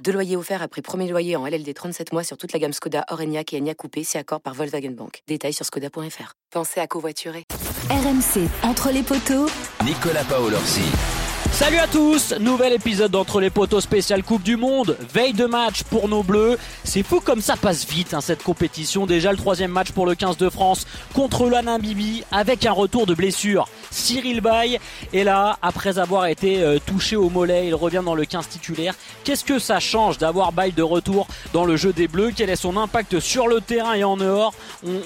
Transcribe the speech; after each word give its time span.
Deux 0.00 0.12
loyers 0.12 0.36
offerts 0.36 0.62
après 0.62 0.82
premier 0.82 1.08
loyer 1.08 1.36
en 1.36 1.46
LLD 1.46 1.72
37 1.74 2.12
mois 2.12 2.24
sur 2.24 2.36
toute 2.36 2.52
la 2.52 2.58
gamme 2.58 2.72
Skoda, 2.72 3.04
Orenia 3.10 3.42
et 3.52 3.58
Enya 3.58 3.74
Coupé, 3.74 4.02
c'est 4.04 4.18
accord 4.18 4.40
par 4.40 4.54
Volkswagen 4.54 4.90
Bank. 4.90 5.22
Détails 5.28 5.52
sur 5.52 5.64
skoda.fr. 5.64 6.32
Pensez 6.50 6.80
à 6.80 6.86
covoiturer. 6.86 7.44
RMC, 7.88 8.48
entre 8.64 8.90
les 8.90 9.02
poteaux. 9.02 9.46
Nicolas 9.84 10.24
Paolorsi. 10.24 11.21
Salut 11.52 11.76
à 11.76 11.86
tous, 11.86 12.32
nouvel 12.40 12.72
épisode 12.72 13.10
d'Entre 13.10 13.38
les 13.38 13.50
poteaux 13.50 13.82
spécial 13.82 14.22
Coupe 14.22 14.42
du 14.42 14.56
Monde, 14.56 14.96
veille 15.12 15.34
de 15.34 15.44
match 15.44 15.82
pour 15.84 16.08
nos 16.08 16.22
bleus. 16.22 16.56
C'est 16.82 17.02
fou 17.02 17.20
comme 17.20 17.42
ça 17.42 17.56
passe 17.56 17.86
vite 17.86 18.14
hein, 18.14 18.22
cette 18.22 18.42
compétition. 18.42 19.04
Déjà 19.04 19.30
le 19.30 19.36
troisième 19.36 19.70
match 19.70 19.92
pour 19.92 20.06
le 20.06 20.14
15 20.14 20.38
de 20.38 20.48
France 20.48 20.86
contre 21.12 21.50
la 21.50 21.60
Namibie 21.60 22.24
avec 22.32 22.64
un 22.64 22.72
retour 22.72 23.06
de 23.06 23.14
blessure. 23.14 23.68
Cyril 23.90 24.40
Bay 24.40 24.80
est 25.12 25.24
là 25.24 25.58
après 25.60 25.98
avoir 25.98 26.26
été 26.26 26.62
euh, 26.62 26.78
touché 26.84 27.16
au 27.16 27.28
mollet, 27.28 27.68
il 27.68 27.74
revient 27.74 28.02
dans 28.02 28.14
le 28.14 28.24
15 28.24 28.48
titulaire. 28.48 28.94
Qu'est-ce 29.22 29.44
que 29.44 29.58
ça 29.58 29.78
change 29.78 30.16
d'avoir 30.16 30.52
Bay 30.52 30.72
de 30.72 30.82
retour 30.82 31.28
dans 31.52 31.66
le 31.66 31.76
jeu 31.76 31.92
des 31.92 32.08
bleus? 32.08 32.32
Quel 32.34 32.48
est 32.48 32.56
son 32.56 32.78
impact 32.78 33.20
sur 33.20 33.46
le 33.46 33.60
terrain 33.60 33.92
et 33.92 34.04
en 34.04 34.16
dehors? 34.16 34.54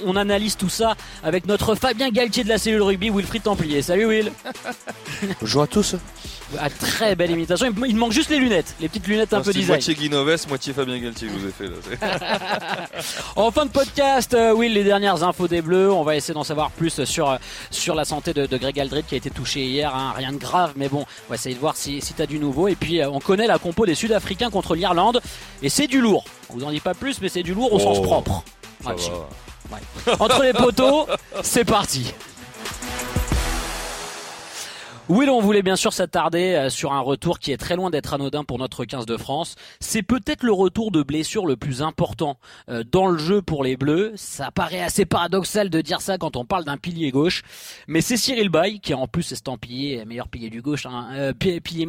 On, 0.05 0.15
analyse 0.17 0.57
tout 0.57 0.71
ça 0.71 0.95
avec 1.25 1.47
notre 1.47 1.75
Fabien 1.75 2.09
Galtier 2.11 2.45
de 2.45 2.49
la 2.49 2.57
cellule 2.57 2.83
rugby, 2.83 3.11
Wilfried 3.11 3.43
Templier. 3.43 3.83
Salut 3.83 4.07
Will 4.07 4.33
Bonjour 5.41 5.63
à 5.63 5.67
tous 5.67 5.97
ah, 6.59 6.71
très 6.71 7.17
belle 7.17 7.31
imitation. 7.33 7.67
Il 7.87 7.97
manque 7.97 8.13
juste 8.13 8.31
les 8.31 8.39
lunettes, 8.39 8.75
les 8.81 8.89
petites 8.89 9.07
lunettes 9.07 9.33
un 9.35 9.41
peu 9.41 9.53
design. 9.53 9.69
Moitié 9.69 9.95
Guinoves, 9.95 10.47
moitié 10.49 10.73
Fabien 10.73 10.99
Galtier 10.99 11.29
vous 11.29 11.43
avez 11.43 11.53
fait 11.53 11.67
là. 11.67 12.87
en 13.37 13.51
fin 13.51 13.67
de 13.67 13.71
podcast, 13.71 14.35
euh, 14.35 14.53
Will, 14.53 14.73
les 14.73 14.85
dernières 14.85 15.23
infos 15.25 15.49
des 15.49 15.63
Bleus. 15.63 15.93
On 15.93 16.03
va 16.03 16.17
essayer 16.17 16.35
d'en 16.35 16.45
savoir 16.45 16.71
plus 16.71 17.05
sur 17.05 17.31
euh, 17.31 17.37
sur 17.71 17.95
la 17.95 18.05
santé 18.05 18.33
de, 18.33 18.47
de, 18.47 18.57
Greg 18.57 18.79
Aldred 18.79 19.05
qui 19.07 19.15
a 19.15 19.19
été 19.19 19.31
touché 19.31 19.65
hier. 19.65 19.95
Hein. 19.95 20.13
Rien 20.17 20.33
de 20.33 20.39
grave, 20.39 20.73
mais 20.77 20.89
bon, 20.89 21.01
on 21.01 21.31
va 21.31 21.35
essayer 21.35 21.55
de 21.55 21.61
voir 21.61 21.77
si, 21.77 22.01
si 22.01 22.15
tu 22.15 22.23
as 22.23 22.27
du 22.27 22.39
nouveau. 22.39 22.69
Et 22.69 22.77
puis, 22.77 23.01
euh, 23.01 23.11
on 23.11 23.21
connaît 23.21 23.47
la 23.47 23.59
compo 23.59 23.85
des 23.87 23.95
Sud-Africains 23.95 24.51
contre 24.51 24.75
l'Irlande. 24.75 25.21
Et 25.63 25.69
c'est 25.69 25.87
du 25.87 26.01
lourd. 26.01 26.25
On 26.51 26.55
vous 26.55 26.65
en 26.65 26.71
dit 26.71 26.81
pas 26.81 26.95
plus, 26.95 27.21
mais 27.21 27.29
c'est 27.29 27.43
du 27.43 27.55
lourd 27.55 27.73
au 27.73 27.79
sens 27.79 27.99
Oh, 27.99 28.03
propre. 28.03 28.45
ouais. 28.85 28.95
Entre 30.21 30.43
les 30.43 30.53
poteaux, 30.53 31.07
c'est 31.43 31.65
parti. 31.65 32.13
Oui, 35.09 35.29
on 35.31 35.41
voulait 35.41 35.63
bien 35.63 35.77
sûr 35.77 35.93
s'attarder 35.93 36.55
euh, 36.55 36.69
sur 36.69 36.93
un 36.93 36.99
retour 36.99 37.39
qui 37.39 37.53
est 37.53 37.57
très 37.57 37.77
loin 37.77 37.91
d'être 37.91 38.13
anodin 38.13 38.43
pour 38.43 38.59
notre 38.59 38.85
15 38.85 39.07
de 39.07 39.17
France. 39.17 39.55
C'est 39.79 40.03
peut-être 40.03 40.43
le 40.43 40.53
retour 40.53 40.91
de 40.91 41.05
blessure 41.05 41.47
le 41.47 41.55
plus 41.57 41.81
important 41.81 42.39
euh, 42.69 42.83
dans 42.91 43.07
le 43.07 43.17
jeu 43.17 43.41
pour 43.41 43.63
les 43.63 43.77
Bleus. 43.77 44.13
Ça 44.17 44.51
paraît 44.51 44.81
assez 44.83 45.05
paradoxal 45.07 45.71
de 45.71 45.81
dire 45.81 46.01
ça 46.01 46.19
quand 46.19 46.35
on 46.35 46.45
parle 46.45 46.65
d'un 46.65 46.77
pilier 46.77 47.13
gauche, 47.13 47.45
mais 47.87 48.01
c'est 48.01 48.17
Cyril 48.17 48.49
Bay 48.49 48.81
qui 48.81 48.95
en 48.95 49.07
plus 49.07 49.31
estampillé 49.31 50.05
meilleur 50.07 50.27
pilier 50.27 50.51
du 50.51 50.61
gauche, 50.61 50.87
hein, 50.87 51.07
euh, 51.13 51.33
pi- 51.33 51.61
pilier 51.61 51.87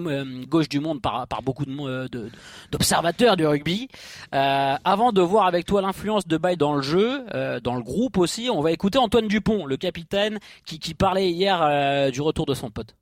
gauche 0.47 0.69
du 0.69 0.79
monde 0.79 1.01
par, 1.01 1.25
par 1.27 1.41
beaucoup 1.41 1.65
euh, 1.87 2.07
de- 2.09 2.29
d'observateurs 2.71 3.35
du 3.35 3.47
rugby. 3.47 3.87
Euh, 4.35 4.75
avant 4.83 5.11
de 5.11 5.21
voir 5.21 5.47
avec 5.47 5.65
toi 5.65 5.81
l'influence 5.81 6.27
de 6.27 6.37
Bay 6.37 6.55
dans 6.55 6.75
le 6.75 6.83
jeu, 6.83 7.25
euh, 7.33 7.59
dans 7.61 7.73
le 7.75 7.81
groupe 7.81 8.19
aussi, 8.19 8.49
on 8.53 8.61
va 8.61 8.71
écouter 8.71 8.99
Antoine 8.99 9.27
Dupont, 9.27 9.65
le 9.65 9.75
capitaine, 9.77 10.37
qui, 10.67 10.77
qui 10.77 10.93
parlait 10.93 11.31
hier 11.31 11.59
euh, 11.63 12.11
du 12.11 12.21
retour 12.21 12.45
de 12.45 12.53
son 12.53 12.69
pote. 12.69 12.93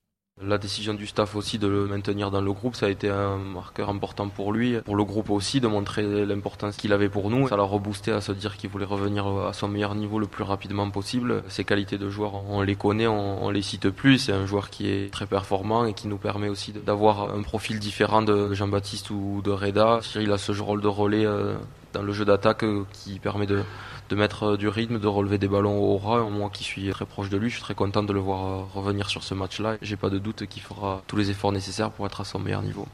La 0.43 0.57
décision 0.57 0.93
du 0.93 1.07
staff 1.07 1.33
aussi 1.37 1.59
de 1.59 1.67
le 1.67 1.87
maintenir 1.87 2.29
dans 2.29 2.41
le 2.41 2.51
groupe, 2.51 2.75
ça 2.75 2.87
a 2.87 2.89
été 2.89 3.07
un 3.07 3.37
marqueur 3.37 3.87
important 3.87 4.27
pour 4.27 4.51
lui, 4.51 4.81
pour 4.81 4.97
le 4.97 5.05
groupe 5.05 5.29
aussi, 5.29 5.61
de 5.61 5.67
montrer 5.67 6.25
l'importance 6.25 6.75
qu'il 6.75 6.91
avait 6.91 7.07
pour 7.07 7.29
nous. 7.29 7.47
Ça 7.47 7.55
l'a 7.55 7.63
reboosté 7.63 8.11
à 8.11 8.19
se 8.19 8.33
dire 8.33 8.57
qu'il 8.57 8.69
voulait 8.69 8.83
revenir 8.83 9.25
à 9.25 9.53
son 9.53 9.69
meilleur 9.69 9.95
niveau 9.95 10.19
le 10.19 10.27
plus 10.27 10.43
rapidement 10.43 10.91
possible. 10.91 11.41
Ses 11.47 11.63
qualités 11.63 11.97
de 11.97 12.09
joueur, 12.09 12.43
on 12.49 12.61
les 12.61 12.75
connaît, 12.75 13.07
on, 13.07 13.49
les 13.49 13.61
cite 13.61 13.89
plus. 13.89 14.17
C'est 14.17 14.33
un 14.33 14.45
joueur 14.45 14.69
qui 14.69 14.89
est 14.89 15.09
très 15.09 15.25
performant 15.25 15.85
et 15.85 15.93
qui 15.93 16.09
nous 16.09 16.17
permet 16.17 16.49
aussi 16.49 16.73
d'avoir 16.73 17.33
un 17.33 17.41
profil 17.41 17.79
différent 17.79 18.21
de 18.21 18.53
Jean-Baptiste 18.53 19.11
ou 19.11 19.41
de 19.41 19.51
Reda. 19.51 19.99
Cyril 20.01 20.33
a 20.33 20.37
ce 20.37 20.51
rôle 20.51 20.81
de 20.81 20.89
relais 20.89 21.25
euh, 21.25 21.55
dans 21.93 22.03
le 22.03 22.11
jeu 22.11 22.25
d'attaque 22.25 22.63
euh, 22.65 22.83
qui 22.91 23.19
permet 23.19 23.45
de, 23.45 23.63
de 24.09 24.15
mettre 24.15 24.43
euh, 24.43 24.57
du 24.57 24.67
rythme, 24.67 24.99
de 24.99 25.07
relever 25.07 25.37
des 25.37 25.47
ballons 25.47 25.77
au 25.77 25.97
ras. 25.97 26.23
Moi 26.29 26.49
qui 26.51 26.63
suis 26.63 26.89
très 26.89 27.05
proche 27.05 27.29
de 27.29 27.37
lui, 27.37 27.49
je 27.49 27.55
suis 27.55 27.63
très 27.63 27.75
content 27.75 28.03
de 28.03 28.13
le 28.13 28.19
voir 28.19 28.45
euh, 28.45 28.63
revenir 28.73 29.09
sur 29.09 29.23
ce 29.23 29.33
match-là. 29.33 29.77
J'ai 29.81 29.97
pas 29.97 30.09
de 30.09 30.19
doute 30.19 30.45
qu'il 30.47 30.61
fera 30.61 31.01
tous 31.07 31.15
les 31.15 31.31
efforts 31.31 31.51
nécessaires 31.51 31.91
pour 31.91 32.05
être 32.05 32.21
à 32.21 32.25
son 32.25 32.39
meilleur 32.39 32.61
niveau. 32.61 32.87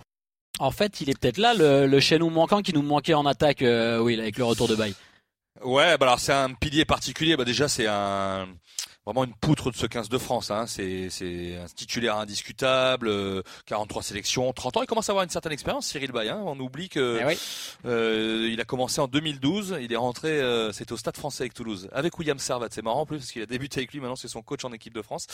En 0.60 0.72
fait, 0.72 1.02
il 1.02 1.10
est 1.10 1.20
peut-être 1.20 1.38
là 1.38 1.54
le, 1.54 1.88
le 1.88 2.00
chaînon 2.00 2.30
manquant 2.30 2.62
qui 2.62 2.74
nous 2.74 2.82
manquait 2.82 3.14
en 3.14 3.26
attaque, 3.26 3.62
euh, 3.62 4.00
oui, 4.00 4.20
avec 4.20 4.38
le 4.38 4.44
retour 4.44 4.68
de 4.68 4.76
Bay. 4.76 4.94
Ouais, 5.64 5.98
bah 5.98 6.06
alors 6.08 6.20
c'est 6.20 6.34
un 6.34 6.54
pilier 6.54 6.86
particulier. 6.86 7.36
Bah 7.36 7.46
déjà 7.46 7.68
c'est 7.68 7.88
un 7.88 8.48
vraiment 9.06 9.24
une 9.24 9.34
poutre 9.34 9.72
de 9.72 9.76
ce 9.76 9.86
15 9.88 10.10
de 10.10 10.18
France. 10.18 10.52
Hein. 10.52 10.66
C'est 10.68 11.10
c'est 11.10 11.56
un 11.58 11.66
titulaire 11.66 12.18
indiscutable, 12.18 13.08
euh, 13.08 13.42
43 13.66 14.04
sélections, 14.04 14.54
30 14.54 14.78
ans. 14.78 14.82
Il 14.84 14.86
commence 14.88 15.10
à 15.10 15.14
avoir 15.14 15.24
une 15.24 15.30
certaine 15.32 15.52
expérience, 15.52 15.88
Cyril 15.88 16.12
Bay. 16.12 16.30
hein. 16.30 16.40
On 16.46 16.60
oublie 16.60 16.88
que 16.90 17.20
Eh 17.22 17.26
oui. 17.26 17.38
euh, 17.86 18.48
il 18.52 18.62
a 18.62 18.64
commencé 18.64 19.02
en 19.02 19.08
2012. 19.08 19.78
Il 19.82 19.92
est 19.92 19.96
rentré, 19.98 20.30
euh, 20.30 20.72
c'était 20.72 20.94
au 20.94 20.98
Stade 20.98 21.18
Français 21.18 21.44
avec 21.44 21.54
Toulouse, 21.56 21.90
avec 21.94 22.18
William 22.20 22.38
Servat. 22.38 22.68
C'est 22.70 22.84
marrant 22.84 23.02
en 23.02 23.06
plus 23.08 23.18
parce 23.18 23.32
qu'il 23.32 23.42
a 23.42 23.46
débuté 23.48 23.80
avec 23.80 23.92
lui. 23.92 24.00
Maintenant 24.00 24.16
c'est 24.16 24.28
son 24.28 24.44
coach 24.44 24.64
en 24.66 24.72
équipe 24.72 24.94
de 24.94 25.02
France. 25.02 25.26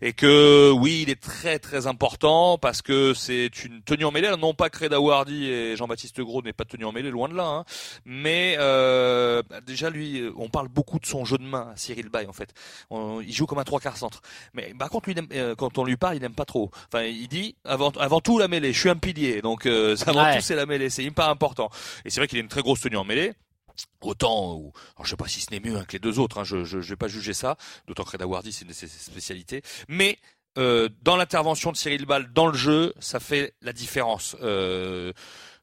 Et 0.00 0.12
que 0.14 0.70
oui, 0.70 1.00
il 1.02 1.10
est 1.10 1.20
très 1.20 1.58
très 1.58 1.86
important 1.86 2.56
parce 2.56 2.80
que 2.80 3.12
c'est 3.12 3.64
une 3.64 3.82
tenue 3.82 4.06
en 4.06 4.10
mêlée. 4.12 4.28
Alors, 4.28 4.38
Non 4.38 4.54
pas 4.54 4.70
Creda 4.70 4.98
Wardy 5.00 5.44
et 5.46 5.76
Jean-Baptiste 5.76 6.20
Gros 6.22 6.40
n'est 6.42 6.54
pas 6.54 6.64
tenu 6.64 6.86
en 6.86 6.92
mêlée, 6.92 7.10
loin 7.10 7.28
de 7.28 7.34
là. 7.34 7.44
Hein. 7.46 7.64
Mais 8.06 8.56
euh, 8.58 9.42
déjà 9.66 9.90
lui, 9.90 10.22
on 10.36 10.48
parle 10.48 10.68
beaucoup 10.68 10.98
de 10.98 11.04
son 11.06 11.26
jeu 11.26 11.36
de 11.36 11.44
main, 11.44 11.72
Cyril 11.76 12.08
Bay 12.08 12.26
en 12.26 12.32
fait. 12.32 12.54
On- 12.88 13.09
il 13.20 13.32
joue 13.32 13.46
comme 13.46 13.58
un 13.58 13.64
trois 13.64 13.80
quarts 13.80 13.96
centre. 13.96 14.20
Mais 14.54 14.72
par 14.78 14.88
contre, 14.90 15.10
lui, 15.10 15.16
euh, 15.32 15.56
quand 15.56 15.78
on 15.78 15.84
lui 15.84 15.96
parle, 15.96 16.16
il 16.16 16.20
n'aime 16.22 16.34
pas 16.34 16.44
trop. 16.44 16.70
Enfin, 16.92 17.02
il 17.04 17.26
dit 17.26 17.56
avant, 17.64 17.90
avant 17.98 18.20
tout 18.20 18.38
la 18.38 18.46
mêlée. 18.46 18.72
Je 18.72 18.78
suis 18.78 18.90
un 18.90 18.96
pilier, 18.96 19.42
donc 19.42 19.66
euh, 19.66 19.96
avant 20.06 20.22
Ouais. 20.24 20.36
tout 20.36 20.42
c'est 20.42 20.54
la 20.54 20.66
mêlée. 20.66 20.90
C'est 20.90 21.02
hyper 21.04 21.28
important. 21.28 21.70
Et 22.04 22.10
c'est 22.10 22.20
vrai 22.20 22.28
qu'il 22.28 22.38
a 22.38 22.42
une 22.42 22.48
très 22.48 22.62
grosse 22.62 22.80
tenue 22.80 22.96
en 22.96 23.04
mêlée. 23.04 23.32
Autant, 24.02 24.54
ou, 24.56 24.72
alors 24.96 25.04
je 25.06 25.10
sais 25.10 25.16
pas 25.16 25.26
si 25.28 25.40
ce 25.40 25.50
n'est 25.52 25.60
mieux 25.60 25.76
hein, 25.76 25.84
que 25.86 25.92
les 25.92 25.98
deux 25.98 26.18
autres, 26.18 26.38
hein, 26.38 26.44
je, 26.44 26.64
je, 26.64 26.80
je 26.82 26.88
vais 26.90 26.96
pas 26.96 27.08
juger 27.08 27.32
ça, 27.32 27.56
d'autant 27.86 28.04
que 28.04 28.10
Reda 28.10 28.26
Wardy 28.26 28.52
c'est 28.52 28.62
une 28.62 28.68
de 28.68 28.72
ses 28.74 28.88
spécialités, 28.88 29.62
mais 29.88 30.18
euh, 30.58 30.90
dans 31.02 31.16
l'intervention 31.16 31.72
de 31.72 31.76
Cyril 31.78 32.04
Ball 32.04 32.30
dans 32.34 32.46
le 32.48 32.56
jeu, 32.58 32.92
ça 32.98 33.20
fait 33.20 33.54
la 33.62 33.72
différence. 33.72 34.36
Euh, 34.42 35.12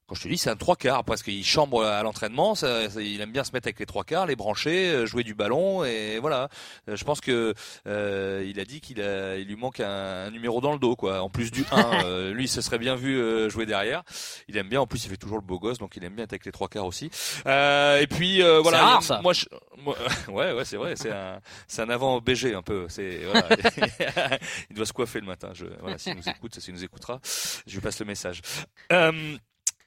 quand 0.07 0.15
je 0.15 0.23
te 0.23 0.27
dis, 0.29 0.37
c'est 0.37 0.49
un 0.49 0.55
trois 0.55 0.75
quarts 0.77 1.03
parce 1.03 1.21
qu'il 1.21 1.43
chambre 1.45 1.83
à 1.83 2.01
l'entraînement. 2.01 2.55
ça- 2.55 2.89
ça- 2.89 3.01
il 3.01 3.19
aime 3.19 3.31
bien 3.33 3.43
se 3.43 3.51
mettre 3.51 3.67
avec 3.67 3.77
les 3.79 3.85
trois 3.85 4.03
quarts, 4.05 4.25
les 4.25 4.35
brancher, 4.37 4.89
euh, 4.89 5.05
jouer 5.05 5.23
du 5.23 5.33
ballon 5.35 5.83
et 5.83 6.17
voilà. 6.19 6.47
Euh, 6.89 6.95
Je 6.95 7.03
pense 7.03 7.19
que 7.19 7.53
euh, 7.87 8.45
il 8.47 8.59
a 8.59 8.65
dit 8.65 8.79
qu'il 8.79 9.01
a, 9.01 9.35
il 9.37 9.47
lui 9.47 9.55
manque 9.57 9.79
un, 9.81 10.25
un 10.27 10.31
numéro 10.31 10.61
dans 10.61 10.71
le 10.73 10.79
dos 10.79 10.95
quoi. 10.95 11.21
En 11.21 11.29
plus 11.29 11.51
du 11.51 11.65
1, 11.71 12.05
euh, 12.05 12.33
lui, 12.33 12.47
ce 12.47 12.61
serait 12.61 12.77
bien 12.79 12.95
vu 12.95 13.19
euh, 13.19 13.49
jouer 13.49 13.65
derrière. 13.65 14.03
Il 14.47 14.55
aime 14.57 14.69
bien. 14.69 14.79
En 14.81 14.87
plus, 14.87 15.03
il 15.05 15.09
fait 15.09 15.17
toujours 15.17 15.37
le 15.39 15.43
beau 15.45 15.59
gosse, 15.59 15.77
donc 15.77 15.95
il 15.97 16.03
aime 16.05 16.13
bien 16.15 16.23
être 16.23 16.31
avec 16.33 16.45
les 16.45 16.51
trois 16.53 16.69
quarts 16.69 16.85
aussi. 16.85 17.09
Euh, 17.45 17.99
et 17.99 18.07
puis 18.07 18.41
euh, 18.41 18.59
voilà. 18.61 18.77
C'est 18.77 18.83
rare, 18.83 19.03
ça. 19.03 19.19
Moi, 19.21 19.33
je, 19.33 19.45
moi- 19.77 19.97
ouais, 20.29 20.53
ouais, 20.53 20.63
c'est 20.65 20.77
vrai. 20.77 20.95
C'est 20.95 21.11
un, 21.11 21.39
c'est 21.67 21.81
un 21.81 21.89
avant 21.89 22.21
BG 22.21 22.53
un 22.55 22.61
peu. 22.61 22.85
C'est 22.87 23.19
voilà. 23.25 23.45
il 24.69 24.75
doit 24.77 24.85
se 24.85 24.93
coiffer 24.93 25.19
le 25.19 25.25
matin. 25.27 25.49
Je, 25.53 25.65
voilà, 25.81 25.97
s'il 25.97 26.15
nous 26.15 26.29
écoute, 26.29 26.57
s'il 26.59 26.73
nous 26.73 26.83
écoutera, 26.85 27.19
je 27.67 27.73
lui 27.73 27.81
passe 27.81 27.99
le 27.99 28.05
message. 28.05 28.41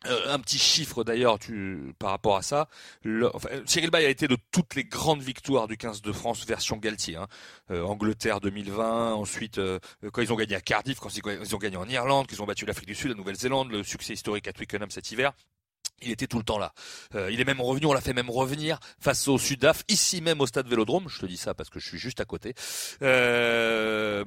Euh, 0.07 0.33
un 0.33 0.39
petit 0.39 0.59
chiffre 0.59 1.05
d'ailleurs 1.05 1.39
par 1.99 2.11
rapport 2.11 2.37
à 2.37 2.43
ça. 2.43 2.69
Le, 3.03 3.31
Cyril 3.67 3.91
Bay 3.91 4.07
a 4.07 4.09
été 4.09 4.29
de 4.29 4.37
toutes 4.51 4.75
les 4.75 4.85
grandes 4.85 5.21
victoires 5.21 5.69
du 5.69 5.77
15 5.77 6.01
de 6.01 6.11
France 6.13 6.47
version 6.47 6.79
Galtier. 6.79 7.17
Hein. 7.17 7.27
Euh, 7.71 7.83
Angleterre 7.85 8.41
2020, 8.41 9.13
ensuite 9.13 9.59
euh, 9.59 9.79
quand 10.11 10.23
ils 10.23 10.33
ont 10.33 10.37
gagné 10.37 10.55
à 10.55 10.63
Cardiff, 10.63 11.01
quand 11.01 11.15
ils, 11.15 11.21
quand 11.21 11.31
ils 11.31 11.55
ont 11.55 11.59
gagné 11.59 11.77
en 11.77 11.87
Irlande, 11.87 12.27
qu'ils 12.29 12.41
ont 12.41 12.47
battu 12.47 12.65
l'Afrique 12.65 12.89
du 12.89 12.95
Sud, 12.95 13.11
la 13.11 13.17
Nouvelle-Zélande, 13.17 13.71
le 13.71 13.83
succès 13.83 14.15
historique 14.15 14.49
à 14.49 14.55
Twickenham 14.55 14.91
cet 14.91 15.11
hiver. 15.11 15.33
Il 16.03 16.11
était 16.11 16.27
tout 16.27 16.39
le 16.39 16.45
temps 16.45 16.59
là. 16.59 16.73
Euh, 17.15 17.31
il 17.31 17.41
est 17.41 17.45
même 17.45 17.61
revenu, 17.61 17.87
on 17.87 17.93
l'a 17.93 18.01
fait 18.01 18.13
même 18.15 18.31
revenir 18.31 18.79
face 19.01 19.29
au 19.29 19.39
Sudaf, 19.39 19.83
ici 19.89 20.21
même 20.23 20.41
au 20.41 20.47
stade 20.47 20.67
Vélodrome. 20.69 21.09
Je 21.09 21.19
te 21.21 21.27
dis 21.27 21.37
ça 21.37 21.53
parce 21.55 21.69
que 21.71 21.79
je 21.79 21.87
suis 21.89 21.99
juste 21.99 22.21
à 22.21 22.25
côté. 22.25 22.55
Euh, 23.03 24.25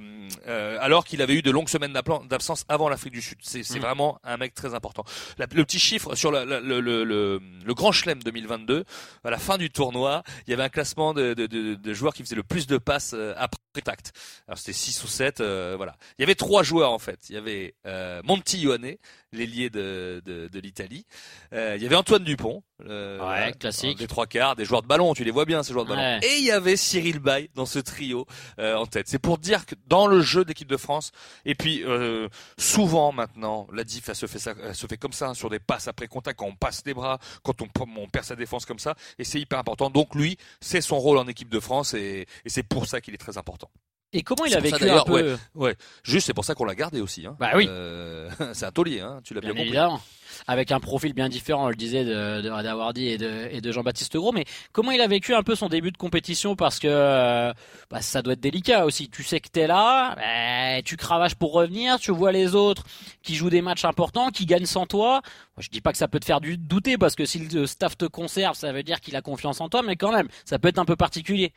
euh, 0.47 0.77
alors 0.79 1.05
qu'il 1.05 1.21
avait 1.21 1.33
eu 1.33 1.41
de 1.41 1.51
longues 1.51 1.69
semaines 1.69 1.93
d'absence 1.93 2.65
avant 2.69 2.89
l'Afrique 2.89 3.13
du 3.13 3.21
Sud. 3.21 3.37
C'est 3.41 3.59
Mm. 3.77 3.79
vraiment 3.79 4.19
un 4.23 4.37
mec 4.37 4.53
très 4.53 4.73
important. 4.73 5.03
La- 5.37 5.47
le 5.53 5.65
petit 5.65 5.79
chiffre 5.79 6.15
sur 6.15 6.31
la- 6.31 6.45
la- 6.45 6.59
le, 6.59 6.79
le, 6.79 7.03
le, 7.03 7.41
le 7.65 7.73
Grand 7.73 7.91
Chelem 7.91 8.21
2022, 8.21 8.83
à 9.23 9.29
la 9.29 9.37
fin 9.37 9.57
du 9.57 9.69
tournoi, 9.69 10.23
il 10.47 10.51
y 10.51 10.53
avait 10.53 10.63
un 10.63 10.69
classement 10.69 11.13
de, 11.13 11.33
de, 11.33 11.47
de, 11.47 11.75
de 11.75 11.93
joueurs 11.93 12.13
qui 12.13 12.23
faisaient 12.23 12.35
le 12.35 12.43
plus 12.43 12.67
de 12.67 12.77
passes 12.77 13.13
euh, 13.13 13.33
après 13.37 13.57
tact. 13.83 14.11
Alors 14.47 14.57
c'était 14.59 14.73
6 14.73 15.03
ou 15.03 15.07
7, 15.07 15.41
euh, 15.41 15.73
voilà. 15.77 15.95
Il 16.17 16.21
y 16.21 16.23
avait 16.25 16.35
trois 16.35 16.61
joueurs 16.63 16.91
en 16.91 16.99
fait. 16.99 17.19
Il 17.29 17.35
y 17.35 17.37
avait 17.37 17.73
euh, 17.87 18.21
Monti 18.23 18.59
Ioane, 18.59 18.93
l'ailier 19.31 19.69
de, 19.71 20.21
de, 20.25 20.47
de 20.47 20.59
l'Italie. 20.59 21.05
Euh, 21.53 21.62
Euh, 21.63 21.75
il 21.77 21.83
y 21.83 21.85
avait 21.85 21.95
Antoine 21.95 22.23
Dupont. 22.23 22.63
Euh, 22.85 23.19
ouais, 23.19 23.53
classique. 23.53 23.97
Des 23.97 24.07
trois 24.07 24.27
quarts, 24.27 24.55
des 24.55 24.65
joueurs 24.65 24.81
de 24.81 24.87
ballon, 24.87 25.13
tu 25.13 25.23
les 25.23 25.31
vois 25.31 25.45
bien 25.45 25.63
ces 25.63 25.71
joueurs 25.73 25.85
de 25.85 25.89
ballon. 25.89 26.19
Et 26.21 26.37
il 26.37 26.43
y 26.43 26.51
avait 26.51 26.75
Cyril 26.75 27.19
Bay 27.19 27.49
dans 27.55 27.65
ce 27.65 27.79
trio 27.79 28.25
euh, 28.59 28.75
en 28.75 28.85
tête. 28.85 29.07
C'est 29.07 29.19
pour 29.19 29.37
dire 29.37 29.65
que 29.65 29.75
dans 29.87 30.07
le 30.07 30.21
jeu 30.21 30.43
d'équipe 30.43 30.67
de 30.67 30.77
France, 30.77 31.11
et 31.45 31.55
puis 31.55 31.83
euh, 31.85 32.27
souvent 32.57 33.11
maintenant, 33.11 33.67
la 33.71 33.83
diff 33.83 34.09
elle 34.09 34.15
se 34.15 34.25
fait 34.25 34.39
ça, 34.39 34.53
elle 34.61 34.75
se 34.75 34.87
fait 34.87 34.97
comme 34.97 35.13
ça 35.13 35.29
hein, 35.29 35.33
sur 35.33 35.49
des 35.49 35.59
passes 35.59 35.87
après 35.87 36.07
contact 36.07 36.39
quand 36.39 36.47
on 36.47 36.55
passe 36.55 36.83
les 36.85 36.93
bras, 36.93 37.19
quand 37.43 37.61
on, 37.61 37.67
on 37.97 38.07
perd 38.07 38.25
sa 38.25 38.35
défense 38.35 38.65
comme 38.65 38.79
ça, 38.79 38.95
et 39.17 39.23
c'est 39.23 39.39
hyper 39.39 39.59
important. 39.59 39.89
Donc 39.89 40.15
lui, 40.15 40.37
c'est 40.59 40.81
son 40.81 40.99
rôle 40.99 41.17
en 41.17 41.27
équipe 41.27 41.49
de 41.49 41.59
France 41.59 41.93
et, 41.93 42.27
et 42.43 42.49
c'est 42.49 42.63
pour 42.63 42.85
ça 42.85 42.99
qu'il 42.99 43.13
est 43.13 43.17
très 43.17 43.37
important. 43.37 43.69
Et 44.15 44.21
comment 44.21 44.45
il 44.45 44.55
a 44.55 44.59
vécu 44.59 44.87
un 44.89 45.03
peu 45.03 45.37
ouais, 45.55 45.75
juste 46.03 46.27
c'est 46.27 46.35
pour 46.35 46.45
ça 46.45 46.53
qu'on 46.53 46.65
l'a 46.65 46.75
gardé 46.75 47.01
aussi. 47.01 47.25
Hein. 47.25 47.35
Bah 47.39 47.51
oui. 47.55 47.65
Euh, 47.67 48.29
c'est 48.53 48.65
un 48.65 48.71
taulier, 48.71 48.99
hein, 48.99 49.21
tu 49.23 49.33
l'as 49.33 49.41
bien, 49.41 49.53
bien, 49.53 49.63
compris. 49.63 49.69
Évidemment 49.69 50.01
avec 50.47 50.71
un 50.71 50.79
profil 50.79 51.13
bien 51.13 51.29
différent, 51.29 51.65
on 51.65 51.69
le 51.69 51.75
disait, 51.75 52.03
de, 52.03 52.41
de 52.41 52.49
Radawardi 52.49 53.07
et 53.07 53.17
de, 53.17 53.71
Jean-Baptiste 53.71 54.15
Gros. 54.15 54.31
Mais 54.31 54.45
comment 54.71 54.91
il 54.91 55.01
a 55.01 55.07
vécu 55.07 55.33
un 55.33 55.43
peu 55.43 55.55
son 55.55 55.69
début 55.69 55.91
de 55.91 55.97
compétition? 55.97 56.55
Parce 56.55 56.79
que 56.79 56.87
euh, 56.89 57.53
bah, 57.89 58.01
ça 58.01 58.21
doit 58.21 58.33
être 58.33 58.39
délicat 58.39 58.85
aussi. 58.85 59.09
Tu 59.09 59.23
sais 59.23 59.39
que 59.39 59.49
t'es 59.49 59.67
là, 59.67 60.15
bah, 60.15 60.81
tu 60.83 60.97
cravaches 60.97 61.35
pour 61.35 61.53
revenir, 61.53 61.99
tu 61.99 62.11
vois 62.11 62.31
les 62.31 62.55
autres 62.55 62.83
qui 63.21 63.35
jouent 63.35 63.49
des 63.49 63.61
matchs 63.61 63.85
importants, 63.85 64.29
qui 64.29 64.45
gagnent 64.45 64.65
sans 64.65 64.85
toi. 64.85 65.21
Je 65.57 65.69
dis 65.69 65.81
pas 65.81 65.91
que 65.91 65.97
ça 65.97 66.07
peut 66.07 66.19
te 66.19 66.25
faire 66.25 66.41
douter 66.41 66.97
parce 66.97 67.15
que 67.15 67.25
si 67.25 67.39
le 67.39 67.67
staff 67.67 67.97
te 67.97 68.05
conserve, 68.05 68.55
ça 68.55 68.71
veut 68.71 68.83
dire 68.83 68.99
qu'il 68.99 69.15
a 69.15 69.21
confiance 69.21 69.61
en 69.61 69.69
toi, 69.69 69.83
mais 69.83 69.95
quand 69.95 70.11
même, 70.11 70.27
ça 70.45 70.57
peut 70.57 70.67
être 70.67 70.79
un 70.79 70.85
peu 70.85 70.95
particulier. 70.95 71.53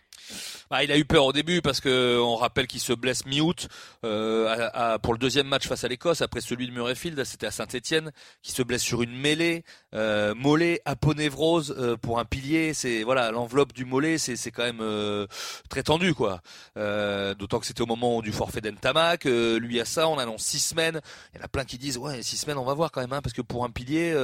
Bah, 0.71 0.85
il 0.85 0.93
a 0.93 0.99
eu 0.99 1.05
peur 1.05 1.25
au 1.25 1.33
début 1.33 1.63
parce 1.63 1.81
que 1.81 2.19
on 2.19 2.37
rappelle 2.37 2.67
qu'il 2.67 2.81
se 2.81 2.93
blesse 2.93 3.25
mi-août 3.27 3.69
euh, 4.05 4.99
pour 4.99 5.13
le 5.13 5.19
deuxième 5.19 5.47
match 5.47 5.67
face 5.67 5.85
à 5.85 5.89
l'Écosse 5.89 6.21
après 6.21 6.41
celui 6.41 6.67
de 6.67 6.73
Murrayfield, 6.73 7.23
c'était 7.25 7.47
à 7.47 7.51
Saint-Étienne, 7.51 8.13
qui 8.43 8.53
se 8.53 8.63
blesse 8.67 8.83
sur 8.83 9.03
une 9.03 9.17
mêlée, 9.17 9.65
euh, 9.95 10.35
mollet, 10.35 10.81
aponévrose 10.85 11.75
euh, 11.79 11.97
pour 11.97 12.19
un 12.19 12.25
pilier, 12.25 12.75
c'est 12.75 13.03
voilà 13.03 13.31
l'enveloppe 13.31 13.73
du 13.73 13.85
mollet, 13.85 14.19
c'est 14.19 14.37
c'est 14.37 14.51
quand 14.51 14.65
même 14.65 14.81
euh, 14.81 15.27
très 15.71 15.83
tendu 15.83 16.15
quoi. 16.15 16.41
Euh, 16.77 17.35
D'autant 17.35 17.59
que 17.59 17.67
c'était 17.67 17.83
au 17.83 17.87
moment 17.87 18.21
du 18.21 18.33
forfait 18.33 18.61
d'Entamac, 18.61 19.25
lui 19.25 19.81
a 19.81 19.85
ça, 19.85 20.09
on 20.09 20.19
annonce 20.19 20.43
six 20.43 20.59
semaines. 20.59 21.01
Il 21.33 21.39
y 21.39 21.41
en 21.41 21.45
a 21.45 21.49
plein 21.49 21.65
qui 21.65 21.79
disent 21.79 21.99
ouais 21.99 22.23
six 22.23 22.37
semaines, 22.37 22.59
on 22.59 22.65
va 22.65 22.75
voir 22.75 22.91
quand 22.91 23.01
même 23.01 23.13
hein, 23.13 23.23
parce 23.23 23.33
que 23.33 23.43
pour 23.43 23.65
un 23.65 23.71
pilier, 23.71 24.15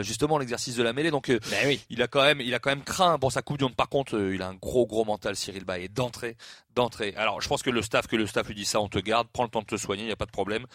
justement 0.00 0.38
l'exercice 0.38 0.74
de 0.76 0.82
la 0.82 0.92
mêlée, 0.92 1.10
donc 1.10 1.28
ben 1.28 1.40
oui. 1.66 1.80
il 1.90 2.02
a 2.02 2.08
quand 2.08 2.22
même 2.22 2.40
il 2.40 2.54
a 2.54 2.58
quand 2.58 2.70
même 2.70 2.84
craint 2.84 3.18
pour 3.18 3.32
sa 3.32 3.42
coupe 3.42 3.58
du 3.58 3.64
monde. 3.64 3.76
Par 3.76 3.88
contre, 3.88 4.18
il 4.18 4.42
a 4.42 4.48
un 4.48 4.54
gros 4.54 4.86
gros 4.86 5.04
mental 5.04 5.36
Cyril 5.36 5.64
Bay 5.64 5.84
et 5.84 5.88
d'entrée 5.88 6.36
d'entrée. 6.78 7.12
Alors 7.16 7.40
je 7.40 7.48
pense 7.48 7.62
que 7.62 7.70
le 7.70 7.82
staff 7.82 8.06
que 8.06 8.16
le 8.16 8.26
staff 8.26 8.48
lui 8.48 8.54
dit 8.54 8.64
ça, 8.64 8.80
on 8.80 8.88
te 8.88 8.98
garde, 8.98 9.28
prends 9.32 9.44
le 9.44 9.50
temps 9.50 9.60
de 9.60 9.66
te 9.66 9.76
soigner, 9.76 10.04
il 10.04 10.06
n'y 10.06 10.12
a 10.12 10.16
pas 10.16 10.26
de 10.26 10.30
problème. 10.30 10.66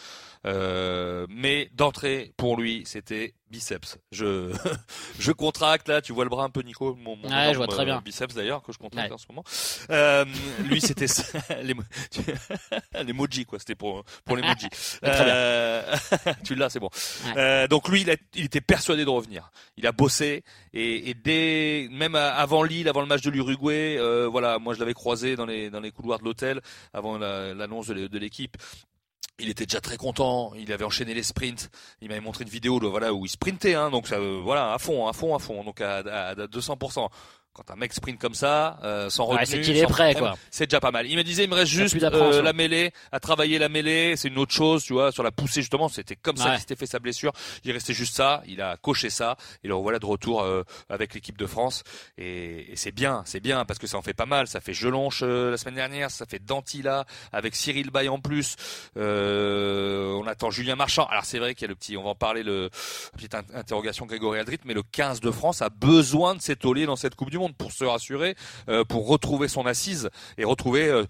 mais 0.44 1.70
d'entrée 1.72 2.32
pour 2.36 2.56
lui, 2.56 2.82
c'était 2.86 3.34
biceps. 3.54 3.98
Je 4.10 4.52
je 5.20 5.32
contracte 5.32 5.88
là, 5.88 6.02
tu 6.02 6.12
vois 6.12 6.24
le 6.24 6.30
bras 6.30 6.44
un 6.44 6.50
peu 6.50 6.62
Nico, 6.62 6.96
mon, 6.96 7.16
mon 7.16 7.28
ouais, 7.28 7.52
je 7.52 7.56
vois 7.56 7.68
très 7.68 7.84
bien. 7.84 8.00
biceps 8.04 8.34
d'ailleurs 8.34 8.62
que 8.62 8.72
je 8.72 8.78
contracte 8.78 9.12
en 9.12 9.18
ce 9.18 9.26
moment. 9.28 9.44
Euh, 9.90 10.24
lui 10.64 10.80
c'était 10.80 11.06
les 11.62 11.74
l'emoji 13.04 13.44
quoi, 13.46 13.60
c'était 13.60 13.76
pour 13.76 14.04
pour 14.24 14.36
l'emoji. 14.36 14.68
euh, 15.04 15.96
tu 16.44 16.56
l'as, 16.56 16.68
c'est 16.68 16.80
bon. 16.80 16.90
Ouais. 17.26 17.32
Euh, 17.36 17.68
donc 17.68 17.88
lui 17.88 18.00
il, 18.02 18.10
a, 18.10 18.16
il, 18.34 18.46
était 18.46 18.60
persuadé 18.60 19.04
de 19.04 19.10
revenir. 19.10 19.50
Il 19.76 19.86
a 19.86 19.92
bossé 19.92 20.42
et, 20.72 21.10
et 21.10 21.14
dès 21.14 21.88
même 21.92 22.16
avant 22.16 22.64
Lille, 22.64 22.88
avant 22.88 23.02
le 23.02 23.06
match 23.06 23.22
de 23.22 23.30
l'Uruguay, 23.30 23.96
euh, 23.98 24.26
voilà, 24.28 24.58
moi 24.58 24.74
je 24.74 24.80
l'avais 24.80 24.94
croisé 24.94 25.36
dans 25.36 25.46
les 25.46 25.70
dans 25.70 25.80
les 25.80 25.92
couloirs 25.92 26.18
de 26.18 26.24
l'hôtel 26.24 26.60
avant 26.92 27.18
l'annonce 27.18 27.86
de 27.86 28.18
l'équipe 28.18 28.56
il 29.38 29.48
était 29.48 29.66
déjà 29.66 29.80
très 29.80 29.96
content, 29.96 30.52
il 30.54 30.72
avait 30.72 30.84
enchaîné 30.84 31.14
les 31.14 31.22
sprints, 31.22 31.70
il 32.00 32.08
m'avait 32.08 32.20
montré 32.20 32.44
une 32.44 32.50
vidéo 32.50 32.78
voilà 32.90 33.12
où 33.12 33.24
il 33.26 33.28
sprintait 33.28 33.74
hein, 33.74 33.90
donc 33.90 34.06
ça 34.06 34.16
euh, 34.16 34.40
voilà 34.42 34.72
à 34.72 34.78
fond, 34.78 35.06
à 35.08 35.12
fond, 35.12 35.34
à 35.34 35.38
fond, 35.38 35.64
donc 35.64 35.80
à, 35.80 35.98
à, 35.98 36.28
à 36.30 36.34
200% 36.34 37.08
quand 37.54 37.70
un 37.70 37.76
mec 37.76 37.92
sprint 37.92 38.20
comme 38.20 38.34
ça, 38.34 38.78
euh, 38.82 39.08
sans 39.08 39.24
retenue, 39.24 39.40
ouais, 39.40 39.46
c'est 39.46 39.60
qu'il 39.60 39.76
est 39.76 39.86
prêt, 39.86 40.14
quoi. 40.14 40.36
C'est 40.50 40.66
déjà 40.66 40.80
pas 40.80 40.90
mal. 40.90 41.06
Il 41.06 41.16
me 41.16 41.22
disait, 41.22 41.44
il 41.44 41.50
me 41.50 41.54
reste 41.54 41.70
juste 41.70 41.96
euh, 42.02 42.42
la 42.42 42.52
mêlée, 42.52 42.92
à 43.12 43.20
travailler 43.20 43.58
la 43.58 43.68
mêlée, 43.68 44.16
c'est 44.16 44.28
une 44.28 44.38
autre 44.38 44.52
chose, 44.52 44.82
tu 44.84 44.92
vois, 44.92 45.12
sur 45.12 45.22
la 45.22 45.30
poussée 45.30 45.60
justement, 45.62 45.88
c'était 45.88 46.16
comme 46.16 46.36
ça 46.36 46.50
qu'il 46.50 46.60
s'était 46.60 46.76
fait 46.76 46.86
sa 46.86 46.98
blessure. 46.98 47.32
Il 47.64 47.72
restait 47.72 47.94
juste 47.94 48.16
ça, 48.16 48.42
il 48.46 48.60
a 48.60 48.76
coché 48.76 49.08
ça, 49.08 49.36
et 49.62 49.68
le 49.68 49.74
voilà 49.74 49.98
de 49.98 50.06
retour 50.06 50.42
euh, 50.42 50.62
avec 50.88 51.14
l'équipe 51.14 51.38
de 51.38 51.46
France, 51.46 51.82
et, 52.18 52.72
et 52.72 52.76
c'est 52.76 52.92
bien, 52.92 53.22
c'est 53.24 53.40
bien 53.40 53.64
parce 53.64 53.78
que 53.78 53.86
ça 53.86 53.96
en 53.98 54.02
fait 54.02 54.14
pas 54.14 54.26
mal. 54.26 54.46
Ça 54.46 54.60
fait 54.60 54.74
Gelonche 54.74 55.20
euh, 55.22 55.50
la 55.50 55.56
semaine 55.56 55.74
dernière, 55.74 56.10
ça 56.10 56.26
fait 56.26 56.38
Dantila 56.38 57.04
avec 57.32 57.54
Cyril 57.54 57.90
Bay 57.90 58.08
en 58.08 58.18
plus. 58.18 58.56
Euh, 58.96 60.12
on 60.14 60.26
attend 60.26 60.50
Julien 60.50 60.76
Marchand. 60.76 61.06
Alors 61.06 61.24
c'est 61.24 61.38
vrai 61.38 61.54
qu'il 61.54 61.62
y 61.62 61.66
a 61.66 61.68
le 61.68 61.74
petit, 61.74 61.96
on 61.96 62.02
va 62.02 62.10
en 62.10 62.14
parler 62.14 62.42
le 62.42 62.70
petite 63.12 63.34
interrogation 63.54 64.06
Grégory 64.06 64.38
Aldrit, 64.38 64.58
mais 64.64 64.74
le 64.74 64.82
15 64.82 65.20
de 65.20 65.30
France 65.30 65.62
a 65.62 65.68
besoin 65.68 66.34
de 66.34 66.54
taulier 66.54 66.86
dans 66.86 66.96
cette 66.96 67.14
Coupe 67.14 67.30
du 67.30 67.38
Monde 67.38 67.43
pour 67.52 67.72
se 67.72 67.84
rassurer, 67.84 68.34
euh, 68.68 68.84
pour 68.84 69.06
retrouver 69.06 69.48
son 69.48 69.66
assise 69.66 70.10
et 70.38 70.44
retrouver 70.44 70.88
euh, 70.88 71.04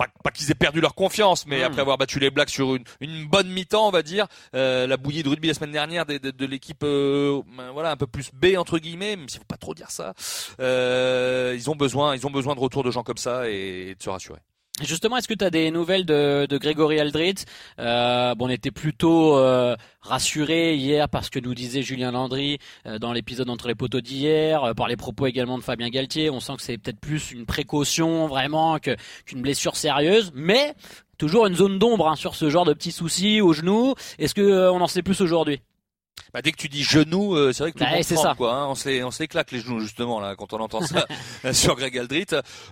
pas, 0.00 0.08
pas 0.24 0.30
qu'ils 0.30 0.50
aient 0.50 0.54
perdu 0.54 0.80
leur 0.80 0.94
confiance, 0.94 1.46
mais 1.46 1.60
mmh. 1.60 1.64
après 1.64 1.80
avoir 1.82 1.98
battu 1.98 2.18
les 2.18 2.30
Blacks 2.30 2.48
sur 2.50 2.74
une, 2.74 2.84
une 3.00 3.26
bonne 3.26 3.48
mi-temps, 3.48 3.88
on 3.88 3.90
va 3.90 4.02
dire, 4.02 4.26
euh, 4.54 4.86
la 4.86 4.96
bouillie 4.96 5.22
de 5.22 5.28
rugby 5.28 5.48
la 5.48 5.54
semaine 5.54 5.72
dernière 5.72 6.06
de, 6.06 6.16
de, 6.16 6.30
de 6.30 6.46
l'équipe, 6.46 6.82
euh, 6.84 7.42
ben 7.56 7.70
voilà, 7.72 7.90
un 7.90 7.96
peu 7.96 8.06
plus 8.06 8.30
B 8.32 8.56
entre 8.56 8.78
guillemets, 8.78 9.16
même 9.16 9.28
s'il 9.28 9.40
faut 9.40 9.46
pas 9.46 9.58
trop 9.58 9.74
dire 9.74 9.90
ça, 9.90 10.14
euh, 10.60 11.54
ils 11.54 11.68
ont 11.68 11.76
besoin, 11.76 12.16
ils 12.16 12.26
ont 12.26 12.30
besoin 12.30 12.54
de 12.54 12.60
retour 12.60 12.82
de 12.82 12.90
gens 12.90 13.02
comme 13.02 13.18
ça 13.18 13.50
et, 13.50 13.90
et 13.90 13.94
de 13.94 14.02
se 14.02 14.08
rassurer. 14.08 14.40
Justement, 14.80 15.18
est-ce 15.18 15.28
que 15.28 15.34
tu 15.34 15.44
as 15.44 15.50
des 15.50 15.70
nouvelles 15.70 16.06
de, 16.06 16.58
Grégory 16.58 16.98
Aldrit? 17.00 17.44
Euh, 17.78 18.34
bon, 18.34 18.46
On 18.46 18.48
était 18.48 18.70
plutôt 18.70 19.36
euh, 19.36 19.76
rassurés 20.00 20.74
hier 20.74 21.08
parce 21.08 21.28
que 21.28 21.38
nous 21.38 21.54
disait 21.54 21.82
Julien 21.82 22.12
Landry 22.12 22.58
euh, 22.86 22.98
dans 22.98 23.12
l'épisode 23.12 23.50
entre 23.50 23.68
les 23.68 23.74
poteaux 23.74 24.00
d'hier, 24.00 24.64
euh, 24.64 24.74
par 24.74 24.88
les 24.88 24.96
propos 24.96 25.26
également 25.26 25.58
de 25.58 25.62
Fabien 25.62 25.90
Galtier. 25.90 26.30
On 26.30 26.40
sent 26.40 26.54
que 26.56 26.62
c'est 26.62 26.78
peut-être 26.78 27.00
plus 27.00 27.32
une 27.32 27.46
précaution 27.46 28.26
vraiment 28.26 28.78
qu'une 28.78 29.42
blessure 29.42 29.76
sérieuse, 29.76 30.32
mais 30.34 30.74
toujours 31.18 31.46
une 31.46 31.54
zone 31.54 31.78
d'ombre 31.78 32.08
hein, 32.08 32.16
sur 32.16 32.34
ce 32.34 32.48
genre 32.48 32.64
de 32.64 32.72
petits 32.72 32.92
soucis 32.92 33.40
au 33.40 33.52
genou. 33.52 33.94
Est-ce 34.18 34.34
que 34.34 34.40
euh, 34.40 34.72
on 34.72 34.80
en 34.80 34.88
sait 34.88 35.02
plus 35.02 35.20
aujourd'hui? 35.20 35.60
Bah, 36.32 36.42
dès 36.42 36.52
que 36.52 36.56
tu 36.56 36.68
dis 36.68 36.82
genou, 36.82 37.34
euh, 37.34 37.52
c'est 37.52 37.62
vrai 37.64 37.72
que 37.72 37.78
tout 37.78 37.84
bah, 37.84 37.90
le 37.90 37.96
monde 37.96 38.04
ça. 38.04 38.34
quoi. 38.36 38.54
Hein. 38.54 38.66
On 38.68 38.74
se 38.74 38.88
les, 38.88 39.02
on 39.04 39.10
se 39.10 39.22
les 39.22 39.28
claque 39.28 39.50
les 39.52 39.60
genoux 39.60 39.80
justement 39.80 40.20
là 40.20 40.34
quand 40.36 40.52
on 40.52 40.60
entend 40.60 40.80
ça 40.82 41.06
sur 41.52 41.76
Greg 41.76 41.96
Aldrit. 41.98 42.26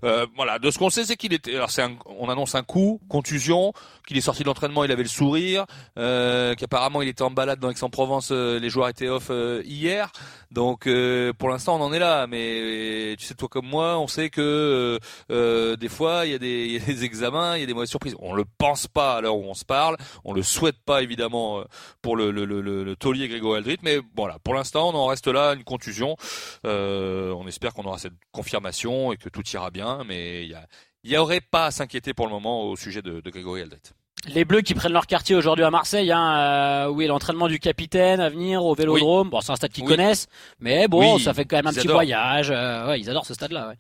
Euh, 0.05 0.27
voilà, 0.37 0.59
de 0.59 0.71
ce 0.71 0.79
qu'on 0.79 0.91
sait, 0.91 1.05
c'est 1.05 1.17
qu'il 1.17 1.33
était. 1.33 1.55
Alors 1.55 1.71
c'est 1.71 1.83
un, 1.83 1.97
on 2.07 2.29
annonce 2.29 2.55
un 2.55 2.63
coup, 2.63 3.01
contusion, 3.09 3.73
qu'il 4.07 4.17
est 4.17 4.21
sorti 4.23 4.43
de 4.43 4.49
l'entraînement, 4.49 4.85
il 4.85 4.93
avait 4.93 5.03
le 5.03 5.09
sourire, 5.09 5.65
euh, 5.99 6.55
qu'apparemment 6.55 7.03
il 7.03 7.09
était 7.09 7.23
en 7.23 7.31
balade 7.31 7.59
dans 7.61 7.71
Aix-en-Provence, 7.71 8.31
euh, 8.33 8.59
les 8.59 8.71
joueurs 8.71 8.89
étaient 8.89 9.09
off 9.09 9.29
euh, 9.31 9.63
hier. 9.65 10.11
Donc 10.51 10.87
euh, 10.87 11.33
pour 11.35 11.51
l'instant 11.51 11.77
on 11.79 11.83
en 11.83 11.93
est 11.93 11.99
là, 11.99 12.27
mais 12.27 13.15
tu 13.19 13.27
sais 13.27 13.35
toi 13.35 13.49
comme 13.49 13.67
moi, 13.67 13.99
on 13.99 14.07
sait 14.07 14.31
que 14.31 14.99
des 15.29 15.89
fois 15.89 16.27
il 16.27 16.33
y 16.33 16.35
a 16.35 16.39
des, 16.39 16.65
il 16.67 16.73
y 16.73 16.77
a 16.77 16.81
des 16.81 17.05
examens, 17.05 17.57
il 17.57 17.61
y 17.61 17.63
a 17.65 17.67
des 17.67 17.75
mauvaises 17.75 17.91
surprises. 17.91 18.17
On 18.21 18.35
le 18.35 18.45
pense 18.57 18.87
pas 18.87 19.17
à 19.17 19.21
l'heure 19.21 19.37
où 19.37 19.45
on 19.45 19.55
se 19.55 19.65
parle, 19.65 19.97
on 20.25 20.33
le 20.33 20.43
souhaite 20.43 20.79
pas 20.85 21.03
évidemment 21.03 21.63
pour 22.03 22.17
le 22.17 22.31
le 22.31 22.45
le, 22.45 22.61
le, 22.61 22.85
le 22.85 22.97
taulier 22.97 23.29
Aldrit, 23.55 23.79
mais 23.83 23.99
voilà, 24.17 24.39
pour 24.43 24.55
l'instant, 24.55 24.91
on 24.91 24.95
en 24.95 25.07
reste 25.07 25.29
là, 25.29 25.55
une 25.55 25.65
contusion. 25.65 26.17
Euh, 26.67 27.33
on 27.33 27.47
espère 27.47 27.75
qu'on 27.75 27.85
aura 27.85 27.99
cette 27.99 28.15
confirmation 28.33 29.13
et 29.13 29.17
que 29.17 29.29
tout 29.29 29.43
ira 29.53 29.71
bien, 29.71 30.03
mais 30.07 30.45
il 30.47 31.11
n'y 31.11 31.17
aurait 31.17 31.41
pas 31.41 31.67
à 31.67 31.71
s'inquiéter 31.71 32.15
pour 32.15 32.27
le 32.27 32.33
moment 32.33 32.65
au 32.65 32.77
sujet 32.77 33.03
de, 33.03 33.21
de 33.21 33.31
Grégory 33.31 33.63
Aldrit. 33.63 33.81
Les 34.27 34.45
Bleus 34.45 34.63
qui 34.63 34.75
prennent 34.75 34.93
leur 34.93 35.07
quartier 35.07 35.37
aujourd'hui 35.37 35.65
à 35.65 35.71
Marseille, 35.71 36.11
hein, 36.11 36.37
euh, 36.37 36.89
oui, 36.89 37.07
l'entraînement 37.07 37.47
du 37.47 37.61
capitaine 37.61 38.21
à 38.21 38.29
venir 38.29 38.65
au 38.65 38.75
Vélodrome. 38.75 39.29
Oui. 39.29 39.31
Bon, 39.31 39.41
c'est 39.41 39.53
un 39.53 39.57
stade 39.57 39.71
qu'ils 39.71 39.85
oui. 39.85 39.91
connaissent, 39.91 40.27
mais 40.59 40.89
bon, 40.89 41.15
oui, 41.15 41.23
ça 41.23 41.35
fait 41.35 41.45
quand 41.45 41.57
même 41.57 41.69
un 41.69 41.71
petit 41.71 41.81
adorent. 41.81 41.97
voyage. 41.97 42.51
Euh, 42.51 42.89
ouais, 42.89 43.01
ils 43.01 43.09
adorent 43.09 43.27
ce 43.27 43.35
stade-là. 43.35 43.69
Ouais. 43.69 43.75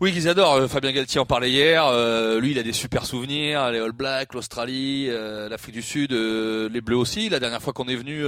Oui, 0.00 0.12
qu'ils 0.12 0.28
adorent. 0.28 0.54
Euh, 0.54 0.68
Fabien 0.68 0.92
Galtier 0.92 1.18
en 1.18 1.26
parlait 1.26 1.50
hier. 1.50 1.84
Euh, 1.84 2.38
lui, 2.38 2.52
il 2.52 2.58
a 2.60 2.62
des 2.62 2.72
super 2.72 3.04
souvenirs. 3.04 3.68
Les 3.72 3.80
All 3.80 3.90
Blacks, 3.90 4.32
l'Australie, 4.32 5.08
euh, 5.08 5.48
l'Afrique 5.48 5.74
du 5.74 5.82
Sud, 5.82 6.12
les 6.12 6.80
Bleus 6.80 6.96
aussi. 6.96 7.28
La 7.28 7.40
dernière 7.40 7.60
fois 7.60 7.72
qu'on 7.72 7.88
est 7.88 7.96
venu 7.96 8.24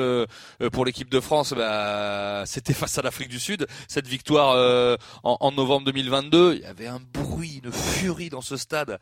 pour 0.73 0.85
l'équipe 0.85 1.09
de 1.09 1.21
France, 1.21 1.53
bah, 1.53 2.43
c'était 2.45 2.73
face 2.75 2.99
à 2.99 3.03
l'Afrique 3.03 3.29
du 3.29 3.39
Sud. 3.39 3.69
Cette 3.87 4.09
victoire 4.09 4.99
en, 5.23 5.37
en, 5.39 5.53
novembre 5.53 5.87
2022, 5.87 6.55
il 6.57 6.63
y 6.63 6.65
avait 6.65 6.89
un 6.89 6.99
bruit, 7.15 7.61
une 7.65 7.71
furie 7.71 8.31
dans 8.31 8.41
ce 8.41 8.57
stade 8.57 8.99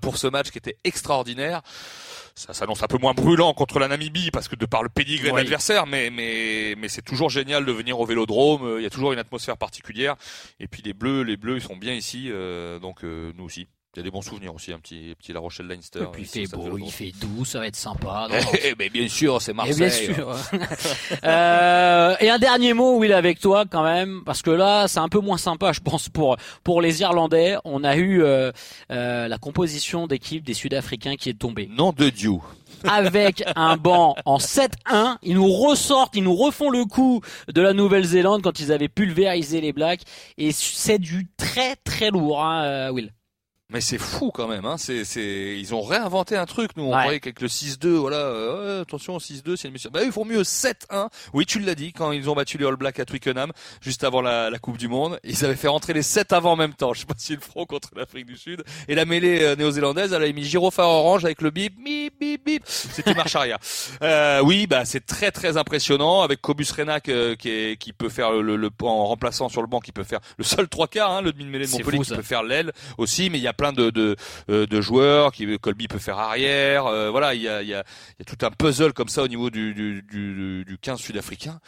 pour 0.00 0.16
ce 0.16 0.26
match 0.26 0.50
qui 0.50 0.56
était 0.56 0.78
extraordinaire 0.84 1.60
ça 2.36 2.52
s'annonce 2.52 2.82
un 2.82 2.86
peu 2.86 2.98
moins 2.98 3.14
brûlant 3.14 3.54
contre 3.54 3.78
la 3.78 3.88
Namibie 3.88 4.30
parce 4.30 4.46
que 4.46 4.56
de 4.56 4.66
par 4.66 4.82
le 4.82 4.90
pédigré 4.90 5.28
oui. 5.28 5.32
de 5.32 5.36
l'adversaire, 5.38 5.86
mais 5.86 6.10
mais 6.10 6.74
mais 6.76 6.88
c'est 6.88 7.02
toujours 7.02 7.30
génial 7.30 7.64
de 7.64 7.72
venir 7.72 7.98
au 7.98 8.04
Vélodrome. 8.04 8.76
Il 8.78 8.82
y 8.82 8.86
a 8.86 8.90
toujours 8.90 9.12
une 9.12 9.18
atmosphère 9.18 9.56
particulière. 9.56 10.16
Et 10.60 10.68
puis 10.68 10.82
les 10.82 10.92
Bleus, 10.92 11.22
les 11.22 11.38
Bleus, 11.38 11.56
ils 11.56 11.62
sont 11.62 11.76
bien 11.76 11.94
ici, 11.94 12.28
euh, 12.30 12.78
donc 12.78 13.04
euh, 13.04 13.32
nous 13.36 13.44
aussi. 13.44 13.66
Il 13.96 14.00
y 14.00 14.02
a 14.02 14.04
des 14.04 14.10
bons 14.10 14.20
souvenirs 14.20 14.54
aussi, 14.54 14.74
un 14.74 14.78
petit, 14.78 15.14
petit 15.18 15.32
La 15.32 15.40
Rochelle 15.40 15.68
Leinster. 15.68 16.00
Et 16.02 16.06
puis 16.12 16.22
il 16.24 16.28
fait 16.28 16.54
beau, 16.54 16.76
il 16.76 16.90
fait 16.90 17.12
doux, 17.18 17.46
ça 17.46 17.60
va 17.60 17.66
être 17.66 17.76
sympa. 17.76 18.28
Mais 18.78 18.90
bien 18.90 19.08
sûr, 19.08 19.40
c'est 19.40 19.54
Marseille. 19.54 19.74
Et 19.74 20.08
bien 20.08 20.14
sûr. 20.14 20.36
euh, 21.24 22.14
et 22.20 22.28
un 22.28 22.38
dernier 22.38 22.74
mot, 22.74 22.98
Will, 22.98 23.14
avec 23.14 23.40
toi 23.40 23.64
quand 23.64 23.82
même, 23.82 24.20
parce 24.26 24.42
que 24.42 24.50
là, 24.50 24.86
c'est 24.86 24.98
un 24.98 25.08
peu 25.08 25.20
moins 25.20 25.38
sympa, 25.38 25.72
je 25.72 25.80
pense, 25.80 26.10
pour 26.10 26.36
pour 26.62 26.82
les 26.82 27.00
Irlandais. 27.00 27.56
On 27.64 27.84
a 27.84 27.96
eu 27.96 28.22
euh, 28.22 28.52
euh, 28.90 29.28
la 29.28 29.38
composition 29.38 30.06
d'équipe 30.06 30.44
des 30.44 30.52
Sud-Africains 30.52 31.16
qui 31.16 31.30
est 31.30 31.38
tombée. 31.38 31.66
Nom 31.66 31.92
de 31.92 32.10
Dieu 32.10 32.32
avec 32.84 33.44
un 33.56 33.76
banc 33.76 34.16
en 34.24 34.38
7-1. 34.38 35.16
Ils 35.22 35.36
nous 35.36 35.50
ressortent, 35.50 36.14
ils 36.16 36.22
nous 36.22 36.36
refont 36.36 36.70
le 36.70 36.84
coup 36.84 37.20
de 37.52 37.60
la 37.60 37.72
Nouvelle-Zélande 37.72 38.42
quand 38.42 38.60
ils 38.60 38.72
avaient 38.72 38.88
pulvérisé 38.88 39.60
les 39.60 39.72
Blacks. 39.72 40.02
Et 40.38 40.52
c'est 40.52 40.98
du 40.98 41.28
très 41.36 41.76
très 41.76 42.10
lourd, 42.10 42.44
hein, 42.44 42.64
euh, 42.64 42.90
Will. 42.90 43.12
Mais 43.68 43.80
c'est 43.80 43.98
fou 43.98 44.30
quand 44.32 44.46
même, 44.46 44.64
hein. 44.64 44.76
C'est, 44.78 45.04
c'est, 45.04 45.58
ils 45.58 45.74
ont 45.74 45.82
réinventé 45.82 46.36
un 46.36 46.46
truc. 46.46 46.70
Nous, 46.76 46.84
on 46.84 46.90
croyait 46.92 47.18
qu'avec 47.18 47.40
le 47.40 47.48
6-2, 47.48 47.88
voilà, 47.88 48.18
euh, 48.18 48.82
attention, 48.82 49.18
6-2, 49.18 49.56
c'est 49.56 49.66
une 49.66 49.72
mission. 49.72 49.90
Bah, 49.92 50.04
ils 50.04 50.12
font 50.12 50.24
mieux 50.24 50.42
7-1. 50.42 51.08
Oui, 51.32 51.46
tu 51.46 51.58
l'as 51.58 51.74
dit, 51.74 51.92
quand 51.92 52.12
ils 52.12 52.30
ont 52.30 52.34
battu 52.34 52.58
les 52.58 52.64
All 52.64 52.76
Blacks 52.76 53.00
à 53.00 53.04
Twickenham, 53.04 53.50
juste 53.80 54.04
avant 54.04 54.20
la, 54.22 54.50
la 54.50 54.58
Coupe 54.60 54.76
du 54.78 54.86
Monde. 54.86 55.18
Ils 55.24 55.44
avaient 55.44 55.56
fait 55.56 55.66
rentrer 55.66 55.94
les 55.94 56.02
7 56.02 56.32
avant 56.32 56.52
en 56.52 56.56
même 56.56 56.74
temps. 56.74 56.94
Je 56.94 57.00
sais 57.00 57.06
pas 57.06 57.14
s'ils 57.18 57.36
le 57.36 57.42
feront 57.42 57.66
contre 57.66 57.90
l'Afrique 57.96 58.26
du 58.26 58.36
Sud. 58.36 58.62
Et 58.86 58.94
la 58.94 59.04
mêlée 59.04 59.42
euh, 59.42 59.56
néo-zélandaise, 59.56 60.12
elle 60.12 60.22
a 60.22 60.32
mis 60.32 60.44
gyrophare 60.44 60.88
orange 60.88 61.24
avec 61.24 61.42
le 61.42 61.50
bip, 61.50 61.74
bip, 62.18 62.44
bip, 62.44 62.44
bip. 62.44 62.62
C'était 62.66 63.14
marche 63.14 63.34
arrière. 63.36 63.58
Euh, 64.02 64.40
oui, 64.42 64.66
bah, 64.66 64.84
c'est 64.84 65.04
très, 65.04 65.30
très 65.30 65.56
impressionnant 65.56 66.22
avec 66.22 66.40
Cobus 66.40 66.70
Renac, 66.76 67.08
euh, 67.08 67.34
qui 67.36 67.50
est, 67.50 67.76
qui 67.76 67.92
peut 67.92 68.08
faire 68.08 68.32
le, 68.32 68.56
le, 68.56 68.70
en 68.82 69.06
remplaçant 69.06 69.48
sur 69.48 69.62
le 69.62 69.68
banc, 69.68 69.80
qui 69.80 69.92
peut 69.92 70.04
faire 70.04 70.20
le 70.38 70.44
seul 70.44 70.68
trois 70.68 70.88
quarts, 70.88 71.10
hein, 71.10 71.22
le 71.22 71.32
demi-mêlée 71.32 71.66
de 71.66 71.70
Montpellier, 71.70 72.00
qui 72.00 72.14
peut 72.14 72.22
faire 72.22 72.42
l'aile 72.42 72.72
aussi, 72.98 73.30
mais 73.30 73.38
il 73.38 73.42
y 73.42 73.48
a 73.48 73.52
plein 73.52 73.72
de, 73.72 73.90
de 73.90 74.16
euh, 74.50 74.66
de 74.66 74.80
joueurs, 74.80 75.32
qui 75.32 75.58
Colby 75.58 75.88
peut 75.88 75.98
faire 75.98 76.18
arrière. 76.18 76.86
Euh, 76.86 77.10
voilà, 77.10 77.34
il 77.34 77.42
y 77.42 77.48
a, 77.48 77.62
y, 77.62 77.74
a, 77.74 77.78
y 77.78 78.22
a 78.22 78.24
tout 78.26 78.44
un 78.44 78.50
puzzle 78.50 78.92
comme 78.92 79.08
ça 79.08 79.22
au 79.22 79.28
niveau 79.28 79.50
du, 79.50 79.74
du, 79.74 80.02
du, 80.02 80.64
du 80.64 80.78
15 80.78 80.98
sud-africain. 81.00 81.60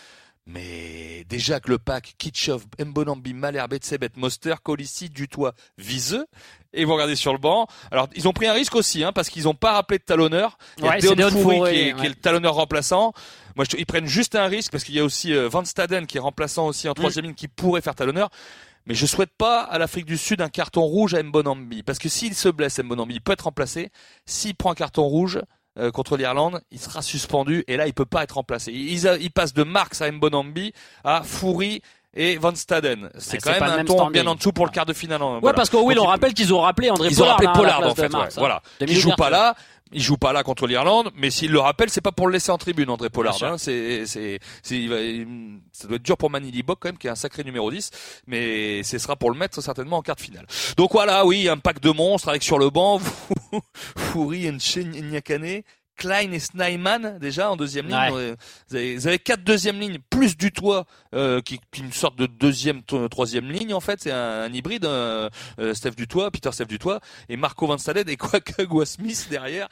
Mais 0.48 1.24
déjà 1.28 1.60
que 1.60 1.68
le 1.68 1.78
pack 1.78 2.14
Kitschov, 2.16 2.64
Mbonambi, 2.82 3.34
Malherbe, 3.34 3.76
Tsebet, 3.76 4.08
Moster, 4.16 4.54
Colissi, 4.62 5.10
Dutoit, 5.10 5.52
Viseux, 5.76 6.26
et 6.72 6.86
vous 6.86 6.94
regardez 6.94 7.16
sur 7.16 7.34
le 7.34 7.38
banc. 7.38 7.66
Alors 7.90 8.08
ils 8.14 8.26
ont 8.26 8.32
pris 8.32 8.46
un 8.46 8.54
risque 8.54 8.74
aussi, 8.74 9.04
hein, 9.04 9.12
parce 9.12 9.28
qu'ils 9.28 9.44
n'ont 9.44 9.54
pas 9.54 9.72
rappelé 9.72 9.98
de 9.98 10.04
talonneur. 10.04 10.56
Il 10.78 10.84
y 10.86 10.88
a 10.88 10.98
Deon 10.98 11.30
Foury, 11.30 11.70
qui, 11.70 11.78
est, 11.78 11.94
qui 11.94 12.06
est 12.06 12.08
le 12.08 12.14
talonneur 12.14 12.54
remplaçant. 12.54 13.12
Moi, 13.56 13.66
je, 13.70 13.76
ils 13.76 13.84
prennent 13.84 14.06
juste 14.06 14.36
un 14.36 14.46
risque 14.46 14.72
parce 14.72 14.84
qu'il 14.84 14.94
y 14.94 15.00
a 15.00 15.04
aussi 15.04 15.34
euh, 15.34 15.48
Van 15.48 15.64
Staden 15.64 16.06
qui 16.06 16.16
est 16.16 16.20
remplaçant 16.20 16.66
aussi 16.66 16.88
en 16.88 16.94
troisième 16.94 17.26
ligne 17.26 17.34
qui 17.34 17.48
pourrait 17.48 17.82
faire 17.82 17.94
talonneur. 17.94 18.30
Mais 18.86 18.94
je 18.94 19.04
souhaite 19.04 19.32
pas 19.36 19.60
à 19.60 19.76
l'Afrique 19.76 20.06
du 20.06 20.16
Sud 20.16 20.40
un 20.40 20.48
carton 20.48 20.80
rouge 20.80 21.12
à 21.12 21.22
Mbonambi. 21.22 21.82
Parce 21.82 21.98
que 21.98 22.08
s'il 22.08 22.34
se 22.34 22.48
blesse, 22.48 22.78
Mbonambi, 22.78 23.16
il 23.16 23.20
peut 23.20 23.32
être 23.32 23.42
remplacé. 23.42 23.90
S'il 24.24 24.54
prend 24.54 24.70
un 24.70 24.74
carton 24.74 25.02
rouge 25.02 25.40
euh, 25.78 25.90
contre 25.90 26.16
l'Irlande, 26.16 26.60
il 26.70 26.78
sera 26.78 27.02
suspendu 27.02 27.64
et 27.68 27.76
là, 27.76 27.86
il 27.86 27.94
peut 27.94 28.04
pas 28.06 28.22
être 28.24 28.32
remplacé. 28.32 28.72
Il, 28.72 28.98
il 29.20 29.30
passe 29.30 29.54
de 29.54 29.62
Marx 29.62 30.02
à 30.02 30.10
Mbonambi 30.10 30.72
à 31.04 31.22
Foury 31.22 31.82
et 32.14 32.36
Van 32.36 32.54
Staden. 32.54 33.10
C'est 33.18 33.38
quand 33.38 33.50
même 33.52 33.62
un 33.62 33.76
même 33.76 33.86
ton 33.86 33.94
standing. 33.94 34.12
bien 34.12 34.26
en 34.26 34.34
dessous 34.34 34.52
pour 34.52 34.64
le 34.66 34.70
quart 34.72 34.86
de 34.86 34.92
finale. 34.92 35.22
Ouais, 35.22 35.38
voilà. 35.40 35.54
parce 35.54 35.70
Will, 35.72 35.96
Donc, 35.96 36.06
on 36.06 36.08
rappelle 36.08 36.34
qu'ils 36.34 36.52
ont 36.54 36.60
rappelé 36.60 36.90
André 36.90 37.08
ils 37.10 37.22
ont 37.22 37.26
Pollard. 37.26 37.36
rappelé 37.36 37.46
hein, 37.48 37.50
à 37.50 37.54
la 37.54 37.58
Pollard 37.76 37.90
en 37.90 37.94
fait. 37.94 38.14
Ouais, 38.14 38.28
voilà. 38.36 38.62
Il 38.80 38.86
Demi-ouverture. 38.86 39.10
joue 39.10 39.16
pas 39.16 39.30
là. 39.30 39.54
Il 39.92 40.02
joue 40.02 40.16
pas 40.16 40.32
là 40.32 40.42
contre 40.42 40.66
l'Irlande, 40.66 41.10
mais 41.16 41.30
s'il 41.30 41.50
le 41.50 41.60
rappelle, 41.60 41.90
c'est 41.90 42.00
pas 42.00 42.12
pour 42.12 42.26
le 42.26 42.32
laisser 42.32 42.50
en 42.50 42.58
tribune, 42.58 42.90
André 42.90 43.10
Pollard. 43.10 43.42
Hein. 43.42 43.58
C'est, 43.58 44.06
c'est, 44.06 44.38
ça 44.62 45.88
doit 45.88 45.96
être 45.96 46.02
dur 46.02 46.16
pour 46.16 46.30
Manili 46.30 46.62
Bock 46.62 46.78
quand 46.80 46.88
même, 46.88 46.98
qui 46.98 47.06
est 47.06 47.10
un 47.10 47.14
sacré 47.14 47.44
numéro 47.44 47.70
10, 47.70 47.90
mais 48.26 48.82
ce 48.82 48.98
sera 48.98 49.16
pour 49.16 49.30
le 49.30 49.38
mettre 49.38 49.60
certainement 49.62 49.98
en 49.98 50.02
quart 50.02 50.16
de 50.16 50.20
finale. 50.20 50.46
Donc 50.76 50.92
voilà, 50.92 51.24
oui, 51.24 51.48
un 51.48 51.58
pack 51.58 51.80
de 51.80 51.90
monstres 51.90 52.28
avec 52.28 52.42
sur 52.42 52.58
le 52.58 52.70
banc, 52.70 53.00
Foury, 53.96 54.50
Nyakane, 54.50 55.62
Klein 55.98 56.32
et 56.32 56.38
Snyman 56.38 57.18
déjà 57.20 57.50
en 57.50 57.56
deuxième 57.56 57.88
ligne. 57.88 58.14
Ouais. 58.14 58.34
Vous 58.68 58.76
avez, 58.76 58.96
vous 58.96 59.06
avez 59.06 59.18
quatre 59.18 59.44
deuxième 59.44 59.78
lignes 59.78 59.98
plus 60.08 60.36
du 60.38 60.52
toit 60.52 60.86
euh, 61.14 61.42
qui, 61.42 61.60
qui 61.70 61.82
une 61.82 61.92
sorte 61.92 62.16
de 62.16 62.24
deuxième 62.26 62.82
troisième 63.10 63.50
ligne 63.50 63.74
en 63.74 63.80
fait. 63.80 64.00
C'est 64.00 64.12
un, 64.12 64.42
un 64.44 64.52
hybride. 64.52 64.86
euh, 64.86 65.28
euh, 65.58 65.74
Steph 65.74 65.90
Dutoit, 65.96 66.30
Peter 66.30 66.52
Steph 66.52 66.66
Dutoit 66.66 67.00
et 67.28 67.36
Marco 67.36 67.66
Van 67.66 67.76
Staden 67.78 68.08
et 68.08 68.16
Kwakagua 68.16 68.86
Smith 68.86 69.26
derrière. 69.28 69.68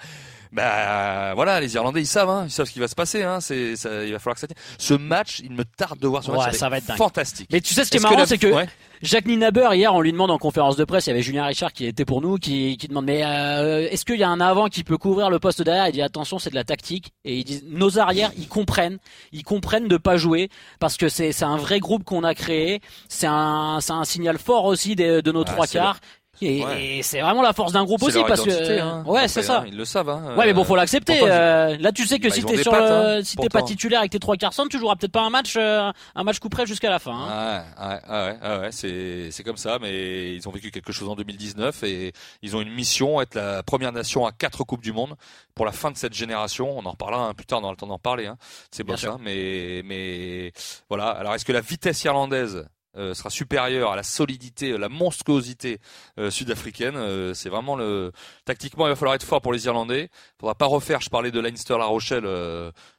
Bah 0.56 1.34
voilà, 1.34 1.60
les 1.60 1.74
Irlandais 1.74 2.00
ils 2.00 2.06
savent, 2.06 2.30
hein, 2.30 2.44
ils 2.46 2.50
savent 2.50 2.66
ce 2.66 2.72
qui 2.72 2.80
va 2.80 2.88
se 2.88 2.94
passer. 2.94 3.22
Hein, 3.22 3.40
c'est, 3.40 3.76
ça, 3.76 4.04
il 4.04 4.12
va 4.12 4.18
falloir 4.18 4.34
que 4.36 4.40
ça 4.40 4.46
tienne. 4.46 4.56
Ce 4.78 4.94
match, 4.94 5.40
il 5.44 5.52
me 5.52 5.64
tarde 5.64 5.98
de 5.98 6.06
voir 6.08 6.24
ce 6.24 6.30
Ouais, 6.30 6.38
match. 6.38 6.54
ça 6.56 6.68
va 6.70 6.78
être 6.78 6.86
dingue. 6.86 6.96
fantastique. 6.96 7.48
Mais 7.52 7.60
tu 7.60 7.74
sais 7.74 7.84
ce 7.84 7.90
qui 7.90 7.98
est 7.98 8.00
marrant, 8.00 8.16
la- 8.16 8.26
c'est 8.26 8.38
que 8.38 8.46
ouais. 8.46 8.66
Jacques 9.02 9.26
Ninaber, 9.26 9.68
hier, 9.74 9.92
on 9.94 10.00
lui 10.00 10.10
demande 10.10 10.30
en 10.30 10.38
conférence 10.38 10.76
de 10.76 10.84
presse, 10.84 11.04
il 11.06 11.10
y 11.10 11.12
avait 11.12 11.20
Julien 11.20 11.44
Richard 11.44 11.74
qui 11.74 11.84
était 11.84 12.06
pour 12.06 12.22
nous, 12.22 12.38
qui, 12.38 12.78
qui 12.78 12.88
demande, 12.88 13.04
mais 13.04 13.22
euh, 13.26 13.86
est-ce 13.90 14.06
qu'il 14.06 14.16
y 14.18 14.22
a 14.24 14.28
un 14.30 14.40
avant 14.40 14.68
qui 14.68 14.84
peut 14.84 14.96
couvrir 14.96 15.28
le 15.28 15.38
poste 15.38 15.60
derrière? 15.60 15.86
Il 15.88 15.92
dit, 15.92 16.00
attention, 16.00 16.38
c'est 16.38 16.48
de 16.48 16.54
la 16.54 16.64
tactique. 16.64 17.12
Et 17.26 17.36
ils 17.36 17.44
disent, 17.44 17.64
nos 17.68 17.98
arrières, 17.98 18.30
ils 18.38 18.48
comprennent, 18.48 18.96
ils 19.32 19.42
comprennent 19.44 19.86
de 19.88 19.98
pas 19.98 20.16
jouer, 20.16 20.48
parce 20.80 20.96
que 20.96 21.10
c'est 21.10 21.32
c'est 21.32 21.44
un 21.44 21.58
vrai 21.58 21.78
groupe 21.78 22.04
qu'on 22.04 22.24
a 22.24 22.34
créé, 22.34 22.80
c'est 23.10 23.26
un, 23.28 23.80
c'est 23.82 23.92
un 23.92 24.04
signal 24.04 24.38
fort 24.38 24.64
aussi 24.64 24.96
de, 24.96 25.20
de 25.20 25.30
nos 25.32 25.42
Ah, 25.42 25.44
trois 25.44 25.66
quarts. 25.66 25.98
Et, 26.42 26.64
Ouais. 26.64 26.84
et 26.98 27.02
c'est 27.02 27.20
vraiment 27.20 27.42
la 27.42 27.52
force 27.52 27.72
d'un 27.72 27.84
groupe 27.84 28.02
aussi, 28.02 28.18
leur 28.18 28.26
parce 28.26 28.42
que 28.42 28.80
hein. 28.80 29.02
ouais, 29.06 29.26
c'est 29.28 29.42
ça. 29.42 29.64
ils 29.66 29.76
le 29.76 29.84
savent. 29.84 30.08
Hein. 30.10 30.34
Ouais, 30.36 30.46
mais 30.46 30.52
bon, 30.52 30.64
faut 30.64 30.76
l'accepter. 30.76 31.18
euh, 31.22 31.76
là, 31.78 31.92
tu 31.92 32.06
sais 32.06 32.18
que 32.18 32.28
Bah, 32.28 32.34
si 32.34 32.44
t'es 32.44 32.62
sur 32.62 32.72
pattes, 32.72 32.80
le, 32.82 33.18
hein, 33.18 33.20
si 33.24 33.36
t'es 33.36 33.48
pas 33.48 33.62
titulaire 33.62 34.00
avec 34.00 34.12
tes 34.12 34.18
trois 34.18 34.36
quarts 34.36 34.52
centres, 34.52 34.68
tu 34.70 34.78
joueras 34.78 34.96
peut-être 34.96 35.12
pas 35.12 35.22
un 35.22 35.30
match, 35.30 35.54
euh, 35.56 35.90
un 36.14 36.24
match 36.24 36.38
coup 36.38 36.48
près 36.48 36.66
jusqu'à 36.66 36.90
la 36.90 36.98
fin. 36.98 37.12
hein. 37.14 37.64
Ouais, 37.78 37.86
ouais, 37.86 38.00
ouais, 38.10 38.36
ouais, 38.42 38.58
ouais, 38.60 38.68
c'est 38.72 39.30
c'est 39.30 39.42
comme 39.42 39.56
ça, 39.56 39.78
mais 39.80 40.34
ils 40.34 40.48
ont 40.48 40.52
vécu 40.52 40.70
quelque 40.70 40.92
chose 40.92 41.08
en 41.08 41.14
2019 41.16 41.82
et 41.84 42.12
ils 42.42 42.56
ont 42.56 42.60
une 42.60 42.72
mission, 42.72 43.20
être 43.20 43.34
la 43.36 43.62
première 43.62 43.92
nation 43.92 44.26
à 44.26 44.32
quatre 44.32 44.64
coupes 44.64 44.82
du 44.82 44.92
monde 44.92 45.14
pour 45.54 45.64
la 45.66 45.72
fin 45.72 45.90
de 45.90 45.96
cette 45.96 46.14
génération. 46.14 46.76
On 46.78 46.84
en 46.84 46.90
reparlera 46.90 47.32
plus 47.34 47.46
tard, 47.46 47.60
on 47.60 47.64
aura 47.64 47.72
le 47.72 47.76
temps 47.76 47.86
d'en 47.86 47.98
parler. 47.98 48.26
Hein. 48.26 48.36
C'est 48.70 48.84
bon 48.84 48.96
ça, 48.96 49.16
mais 49.20 49.82
mais 49.84 50.52
voilà. 50.88 51.08
Alors 51.10 51.34
est-ce 51.34 51.44
que 51.44 51.52
la 51.52 51.60
vitesse 51.60 52.04
irlandaise 52.04 52.66
euh, 52.96 53.14
sera 53.14 53.30
supérieure 53.30 53.92
à 53.92 53.96
la 53.96 54.02
solidité, 54.02 54.72
euh, 54.72 54.76
la 54.78 54.88
monstruosité 54.88 55.78
euh, 56.18 56.30
sud-africaine 56.30 56.96
Euh, 56.96 57.34
C'est 57.34 57.48
vraiment 57.48 57.76
le 57.76 58.12
tactiquement, 58.44 58.86
il 58.86 58.90
va 58.90 58.96
falloir 58.96 59.14
être 59.14 59.24
fort 59.24 59.40
pour 59.40 59.52
les 59.52 59.66
Irlandais. 59.66 60.10
Faudra 60.40 60.54
pas 60.54 60.66
refaire. 60.66 61.00
Je 61.00 61.10
parlais 61.10 61.30
de 61.30 61.40
Leinster, 61.40 61.76
La 61.78 61.86
Rochelle. 61.86 62.24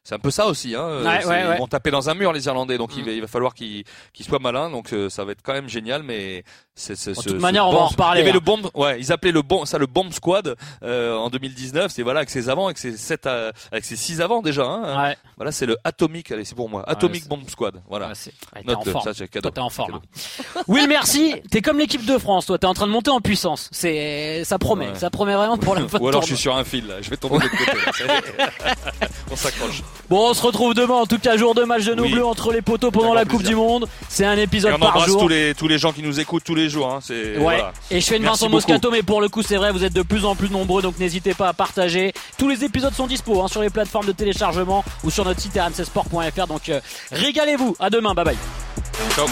C'est 0.08 0.16
un 0.16 0.20
peu 0.20 0.32
ça 0.32 0.46
aussi. 0.46 0.74
Hein. 0.74 0.88
Ouais, 1.04 1.26
ouais, 1.26 1.26
ouais. 1.26 1.56
Ils 1.56 1.58
vont 1.58 1.68
taper 1.68 1.92
dans 1.92 2.10
un 2.10 2.14
mur 2.14 2.32
les 2.32 2.46
Irlandais, 2.46 2.78
donc 2.78 2.96
il, 2.96 3.02
Mm. 3.04 3.06
va, 3.08 3.12
il 3.12 3.20
va 3.20 3.28
falloir 3.28 3.54
qu'ils 3.54 3.84
soient 4.22 4.40
malins. 4.40 4.70
Donc 4.70 4.94
euh, 4.94 5.10
ça 5.10 5.26
va 5.26 5.34
être 5.34 5.42
quand 5.44 5.52
même 5.52 5.68
génial, 5.68 6.02
mais 6.02 6.46
c'est 6.76 6.94
De 7.10 7.14
toute 7.16 7.28
ce 7.28 7.34
manière, 7.34 7.68
on 7.68 7.74
va 7.74 7.80
en 7.80 7.88
reparler, 7.88 8.22
Il 8.22 8.26
y 8.26 8.30
avait 8.30 8.32
hein. 8.32 8.34
le 8.36 8.40
bomb, 8.40 8.70
ouais, 8.74 9.02
ils 9.02 9.12
appelaient 9.12 9.34
le 9.34 9.42
bomb, 9.42 9.66
ça 9.66 9.78
le 9.78 9.86
bomb 9.86 10.10
squad 10.14 10.56
euh, 10.82 11.14
en 11.14 11.30
2019. 11.30 11.92
C'est 11.92 12.04
voilà 12.04 12.20
avec 12.20 12.30
ses 12.30 12.48
avants, 12.48 12.68
avec 12.68 12.78
ses 12.78 12.96
sept, 12.96 13.26
euh, 13.26 13.52
avec 13.70 13.84
ses 13.84 13.98
six 13.98 14.22
avants 14.22 14.42
déjà. 14.42 14.64
Hein. 14.64 15.10
Ouais. 15.10 15.18
Voilà, 15.36 15.52
c'est 15.52 15.66
le 15.66 15.76
atomic. 15.84 16.32
Allez, 16.32 16.46
c'est 16.46 16.56
pour 16.56 16.70
moi. 16.70 16.86
Atomic 16.88 17.28
bomb 17.28 17.44
squad. 17.50 17.82
Voilà. 17.90 18.14
T'es 18.14 18.32
en 18.60 18.64
Note-le, 18.76 18.92
forme. 18.94 19.04
ça 19.04 19.14
c'est 19.14 19.28
cadeau. 19.28 19.50
Toi, 19.50 19.52
t'es 19.56 19.60
en 19.60 19.70
forme. 19.70 19.96
Hein. 19.96 20.62
Will, 20.70 20.88
merci. 20.88 21.36
T'es 21.52 21.62
comme 21.62 21.80
l'équipe 21.80 22.06
de 22.06 22.18
France, 22.18 22.46
toi. 22.46 22.58
T'es 22.58 22.68
en 22.68 22.74
train 22.74 22.88
de 22.88 22.94
monter 22.94 23.12
en 23.12 23.20
puissance. 23.20 23.68
C'est, 23.74 24.46
ça 24.46 24.58
promet. 24.58 24.96
Ça 24.96 25.10
promet 25.10 25.36
vraiment 25.36 25.58
pour 25.58 25.76
la 25.76 25.82
Ou 26.00 26.08
alors 26.08 26.22
je 26.22 26.28
suis 26.28 26.38
sur 26.38 26.56
un 26.56 26.64
fil 26.64 26.88
là. 26.88 27.02
Je 27.02 27.10
vais 27.10 27.18
tomber 27.18 27.40
de 27.40 27.50
côté. 27.50 27.78
On 29.32 29.36
s'accroche. 29.36 29.84
Bon, 30.10 30.30
on 30.30 30.34
se 30.34 30.42
retrouve 30.42 30.74
demain. 30.74 30.94
En 30.96 31.06
tout 31.06 31.20
cas, 31.20 31.36
jour 31.38 31.54
de 31.54 31.64
match 31.64 31.84
de 31.86 31.94
nos 31.94 32.04
Oui. 32.04 32.12
bleus 32.14 32.26
entre 32.26 32.52
les 32.54 32.62
poteaux 32.62 32.92
pendant 32.92 33.14
la 33.14 33.26
Coupe 33.26 33.40
plaisir. 33.40 33.50
du 33.50 33.56
Monde. 33.56 33.88
C'est 34.08 34.26
un 34.26 34.38
Et 34.38 34.44
épisode 34.44 34.74
on 34.76 34.80
par 34.80 35.00
jour. 35.06 35.22
tous 35.22 35.28
les 35.28 35.54
tous 35.54 35.68
les 35.68 35.78
gens 35.78 35.92
qui 35.92 36.02
nous 36.02 36.20
écoutent 36.20 36.44
tous 36.44 36.56
les 36.56 36.70
jours. 36.70 36.88
Hein. 36.92 37.00
C'est 37.02 37.34
Ouais. 37.36 37.40
voilà. 37.40 37.74
Et 37.92 38.00
je 38.00 38.06
fais 38.06 38.16
une 38.18 38.24
Merci 38.24 38.44
Vincent 38.44 38.46
beaucoup. 38.52 38.68
Moscato, 38.68 38.92
mais 38.92 39.04
pour 39.04 39.20
le 39.22 39.30
coup, 39.30 39.42
c'est 39.42 39.58
vrai, 39.58 39.72
vous 39.72 39.84
êtes 39.84 39.94
de 39.94 40.02
plus 40.04 40.24
en 40.26 40.36
plus 40.36 40.50
nombreux, 40.50 40.82
donc 40.82 40.98
n'hésitez 41.00 41.34
pas 41.34 41.50
à 41.50 41.54
partager. 41.54 42.14
Tous 42.38 42.48
les 42.48 42.64
épisodes 42.64 42.94
sont 42.94 43.08
dispo 43.08 43.42
hein, 43.42 43.48
sur 43.48 43.62
les 43.62 43.70
plateformes 43.70 44.06
de 44.06 44.12
téléchargement 44.14 44.84
ou 45.04 45.12
sur 45.12 45.26
notre 45.26 45.42
site 45.42 45.58
rmcsport.fr. 45.60 46.48
Donc 46.48 46.70
euh, 46.70 46.80
régalez-vous. 47.12 47.76
À 47.80 47.90
demain. 47.90 48.14
Bye 48.14 48.26
bye. 48.26 48.38
Ciao. 49.16 49.28